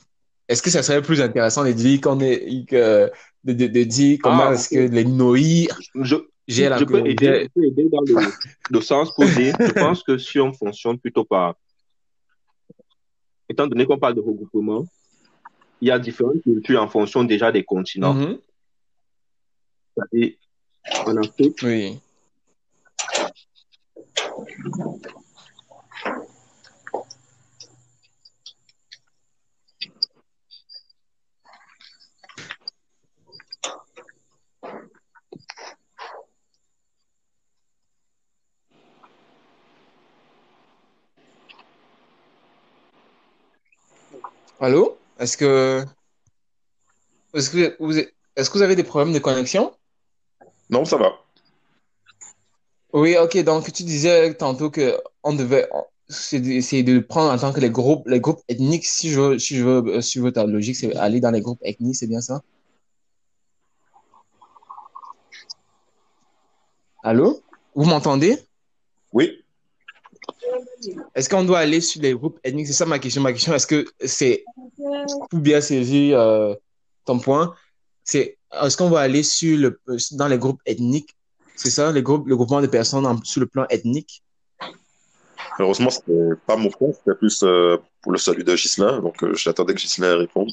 est-ce 0.48 0.62
que 0.62 0.70
ça 0.70 0.84
serait 0.84 1.02
plus 1.02 1.22
intéressant 1.22 1.64
de 1.64 1.72
dire 1.72 2.02
qu'on 2.02 2.20
est 2.20 2.66
que 2.68 3.12
de, 3.44 3.54
de, 3.54 3.84
dire 3.84 4.20
comment 4.22 4.48
ah, 4.48 4.54
est-ce 4.54 4.70
que 4.70 4.94
les 4.94 5.06
noïrs 5.06 5.78
je, 5.96 6.16
j'ai 6.48 6.70
la 6.70 6.78
je 6.78 6.86
peux, 6.86 7.06
aider, 7.06 7.50
dans 7.56 8.02
le, 8.02 8.16
le, 8.70 8.82
sens 8.82 9.14
pour 9.16 9.26
dire 9.26 9.56
je 9.60 9.72
pense 9.72 10.04
que 10.04 10.18
si 10.18 10.40
on 10.40 10.54
fonctionne 10.54 10.98
plutôt 10.98 11.26
par 11.26 11.56
étant 13.50 13.68
donné 13.68 13.86
qu'on 13.86 14.00
parle 14.00 14.16
de 14.16 14.22
regroupement 14.22 14.86
il 15.84 15.88
y 15.88 15.92
a 15.92 16.00
différentes 16.00 16.42
cultures 16.42 16.82
en 16.82 16.88
fonction 16.88 17.26
déjà 17.26 17.52
des 17.52 17.66
continents. 17.66 18.14
Mm 18.14 18.40
-hmm. 19.98 20.36
en 21.08 21.18
Afrique, 21.18 21.60
oui. 21.64 22.00
Allô? 44.64 44.98
Est-ce 45.20 45.36
que, 45.36 45.84
est-ce 47.34 47.50
que 47.50 47.76
vous, 47.84 47.98
est-ce 47.98 48.50
que 48.50 48.58
vous 48.58 48.64
avez 48.64 48.78
des 48.78 48.86
problèmes 48.86 49.14
de 49.14 49.20
connexion? 49.20 49.74
Non, 50.70 50.86
ça 50.86 50.96
va. 50.96 51.20
Oui, 52.94 53.18
ok. 53.18 53.44
Donc, 53.44 53.74
tu 53.74 53.84
disais 53.84 54.34
tantôt 54.36 54.70
que 54.70 54.98
on 55.22 55.34
devait 55.34 55.68
essayer 56.32 56.82
de 56.82 57.00
prendre 57.00 57.34
en 57.34 57.38
tant 57.38 57.52
que 57.52 57.60
les 57.60 57.70
groupes, 57.70 58.08
les 58.08 58.22
groupes 58.22 58.40
ethniques. 58.48 58.86
Si 58.86 59.10
je 59.10 59.20
veux, 59.20 59.38
si 59.38 59.58
je 59.58 59.66
veux 59.66 60.02
suivre 60.02 60.30
ta 60.30 60.46
logique, 60.46 60.78
c'est 60.78 60.96
aller 60.96 61.20
dans 61.20 61.32
les 61.32 61.42
groupes 61.42 61.60
ethniques, 61.64 61.98
c'est 61.98 62.08
bien 62.08 62.22
ça? 62.22 62.42
Allô? 67.04 67.42
Vous 67.76 67.84
m'entendez? 67.84 68.40
Oui. 69.12 69.44
Est-ce 71.16 71.30
qu'on 71.30 71.44
doit 71.44 71.60
aller 71.60 71.82
sur 71.82 72.02
les 72.02 72.14
groupes 72.14 72.40
ethniques? 72.44 72.68
C'est 72.68 72.74
ça 72.74 72.86
ma 72.86 73.00
question. 73.00 73.22
Ma 73.22 73.34
question, 73.34 73.54
est-ce 73.54 73.68
que 73.68 73.86
c'est 74.04 74.44
pour 75.30 75.40
bien 75.40 75.62
saisir 75.62 76.20
euh, 76.20 76.54
ton 77.06 77.20
point? 77.20 77.54
C'est 78.04 78.38
est-ce 78.62 78.78
qu'on 78.78 78.90
va 78.90 79.00
aller 79.02 79.24
sur 79.24 79.58
le, 79.58 79.80
dans 80.12 80.28
les 80.28 80.38
groupes 80.38 80.62
ethniques? 80.66 81.16
C'est 81.56 81.70
ça, 81.70 81.92
les 81.92 82.02
groupes, 82.02 82.28
le 82.28 82.36
groupement 82.36 82.62
de 82.62 82.68
personnes 82.68 83.06
sur 83.24 83.42
le 83.42 83.48
plan 83.48 83.66
ethnique? 83.70 84.24
Heureusement, 85.60 85.90
ce 85.90 86.00
n'est 86.08 86.36
pas 86.48 86.56
mon 86.56 86.70
point, 86.70 86.92
c'était 86.94 87.16
plus 87.16 87.44
euh, 87.44 87.78
pour 88.02 88.12
le 88.12 88.18
salut 88.18 88.44
de 88.44 88.56
Gislain. 88.56 89.00
Donc, 89.02 89.24
euh, 89.24 89.34
j'attendais 89.36 89.74
que 89.74 89.80
Gislain 89.80 90.18
réponde. 90.18 90.52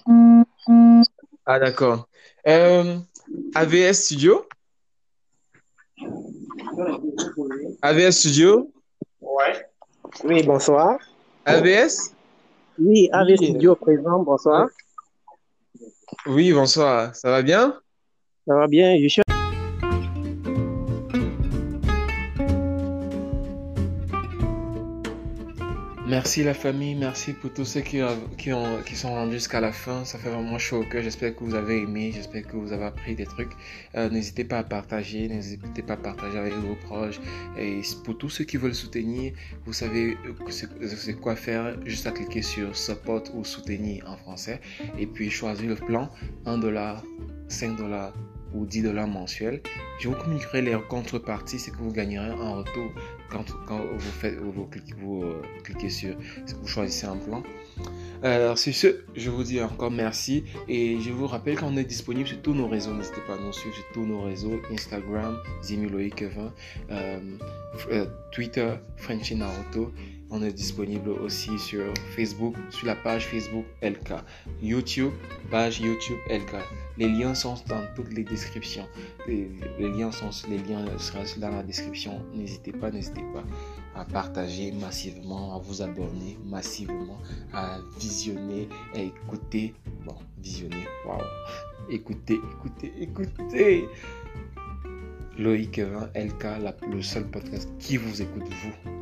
Ah, 1.47 1.59
d'accord. 1.59 2.07
AVS 2.45 3.95
Studio? 3.95 4.47
AVS 7.83 8.12
Studio? 8.12 8.71
Oui, 10.25 10.42
bonsoir. 10.42 10.99
AVS 11.44 12.14
Oui, 12.79 13.09
AVS 13.12 13.37
Studio 13.37 13.75
présent, 13.75 14.23
bonsoir. 14.23 14.68
Oui, 16.27 16.53
bonsoir. 16.53 17.14
Ça 17.14 17.31
va 17.31 17.42
bien? 17.42 17.81
Ça 18.46 18.55
va 18.55 18.66
bien. 18.66 18.99
Je 19.01 19.09
suis 19.09 19.23
Merci 26.23 26.45
la 26.45 26.53
famille, 26.53 26.95
merci 26.97 27.33
pour 27.33 27.51
tous 27.51 27.65
ceux 27.65 27.81
qui, 27.81 27.99
qui, 28.37 28.53
ont, 28.53 28.83
qui 28.85 28.95
sont 28.95 29.09
rendus 29.09 29.37
jusqu'à 29.37 29.59
la 29.59 29.73
fin. 29.73 30.05
Ça 30.05 30.19
fait 30.19 30.29
vraiment 30.29 30.59
chaud 30.59 30.83
au 30.83 30.85
cœur. 30.85 31.03
J'espère 31.03 31.35
que 31.35 31.43
vous 31.43 31.55
avez 31.55 31.81
aimé, 31.81 32.13
j'espère 32.15 32.47
que 32.47 32.57
vous 32.57 32.75
avez 32.75 32.85
appris 32.85 33.15
des 33.15 33.25
trucs. 33.25 33.53
Euh, 33.95 34.11
n'hésitez 34.11 34.45
pas 34.45 34.59
à 34.59 34.63
partager, 34.63 35.29
n'hésitez 35.29 35.81
pas 35.81 35.95
à 35.95 35.97
partager 35.97 36.37
avec 36.37 36.53
vos 36.53 36.75
proches. 36.75 37.19
Et 37.59 37.81
pour 38.05 38.19
tous 38.19 38.29
ceux 38.29 38.45
qui 38.45 38.59
veulent 38.59 38.75
soutenir, 38.75 39.33
vous 39.65 39.73
savez 39.73 40.19
c'est 40.51 41.19
quoi 41.19 41.37
faire. 41.37 41.75
Juste 41.87 42.07
à 42.07 42.11
cliquer 42.11 42.43
sur 42.43 42.77
support 42.77 43.23
ou 43.35 43.43
soutenir 43.43 44.05
en 44.07 44.19
français. 44.19 44.61
Et 44.99 45.07
puis 45.07 45.31
choisir 45.31 45.71
le 45.71 45.77
plan 45.77 46.11
1 46.45 46.59
dollar, 46.59 47.03
5 47.49 47.79
dollars 47.79 48.13
ou 48.53 48.67
10 48.67 48.83
dollars 48.83 49.09
mensuels. 49.09 49.63
Je 50.01 50.09
vous 50.09 50.17
communiquerai 50.17 50.61
les 50.61 50.77
contreparties, 50.91 51.59
ce 51.59 51.71
que 51.71 51.79
vous 51.79 51.93
gagnerez 51.93 52.33
en 52.33 52.57
retour 52.57 52.93
quand, 53.31 53.45
vous, 53.69 54.01
faites, 54.01 54.37
vous, 54.38 54.66
cliquez, 54.66 54.95
vous 54.99 55.23
euh, 55.23 55.43
cliquez 55.62 55.90
sur, 55.90 56.16
vous 56.61 56.66
choisissez 56.66 57.07
un 57.07 57.16
plan. 57.16 57.43
Alors, 58.23 58.59
sur 58.59 58.75
ce, 58.75 59.03
je 59.16 59.31
vous 59.31 59.45
dis 59.45 59.62
encore 59.62 59.90
merci 59.90 60.45
et 60.69 61.01
je 61.01 61.11
vous 61.11 61.27
rappelle 61.27 61.59
qu'on 61.59 61.77
est 61.77 61.85
disponible 61.85 62.29
sur 62.29 62.43
tous 62.43 62.53
nos 62.53 62.69
réseaux. 62.69 62.93
N'hésitez 62.93 63.23
pas 63.27 63.35
à 63.35 63.38
nous 63.38 63.53
suivre 63.53 63.75
sur 63.75 63.85
tous 63.95 64.05
nos 64.05 64.21
réseaux 64.23 64.61
Instagram, 64.71 65.38
Zimiloïc20, 65.62 66.51
euh, 66.90 67.21
euh, 67.90 68.07
Twitter, 68.31 68.75
Frenchy 68.97 69.37
Naruto. 69.37 69.93
On 70.33 70.43
est 70.43 70.53
disponible 70.53 71.11
aussi 71.11 71.59
sur 71.59 71.93
Facebook, 72.14 72.55
sur 72.71 72.87
la 72.87 72.95
page 72.95 73.27
Facebook 73.27 73.64
LK, 73.83 74.12
YouTube, 74.62 75.11
page 75.51 75.81
YouTube 75.81 76.19
LK. 76.31 76.55
Les 76.99 77.09
liens 77.09 77.35
sont 77.35 77.55
dans 77.66 77.83
toutes 77.97 78.12
les 78.12 78.23
descriptions. 78.23 78.87
Les, 79.27 79.49
liens 79.81 80.12
sont 80.12 80.31
les 80.49 80.59
liens 80.59 80.87
seront 80.99 81.25
dans 81.38 81.51
la 81.51 81.64
description. 81.64 82.25
N'hésitez 82.33 82.71
pas, 82.71 82.93
n'hésitez 82.93 83.25
pas 83.35 83.43
à 84.01 84.05
partager 84.05 84.71
massivement, 84.71 85.57
à 85.57 85.59
vous 85.59 85.83
abonner 85.83 86.38
massivement, 86.45 87.19
à 87.53 87.79
visionner, 87.99 88.69
à 88.95 89.01
écouter. 89.01 89.75
Bon, 90.05 90.14
visionner, 90.38 90.87
waouh. 91.07 91.19
Écoutez, 91.90 92.38
écoutez, 92.53 92.93
écoutez. 93.01 93.88
Loïc 95.38 95.81
20 95.81 96.11
LK, 96.14 96.45
le 96.93 97.03
seul 97.03 97.25
podcast 97.27 97.69
qui 97.81 97.97
vous 97.97 98.23
écoute 98.23 98.45
vous. 98.62 99.00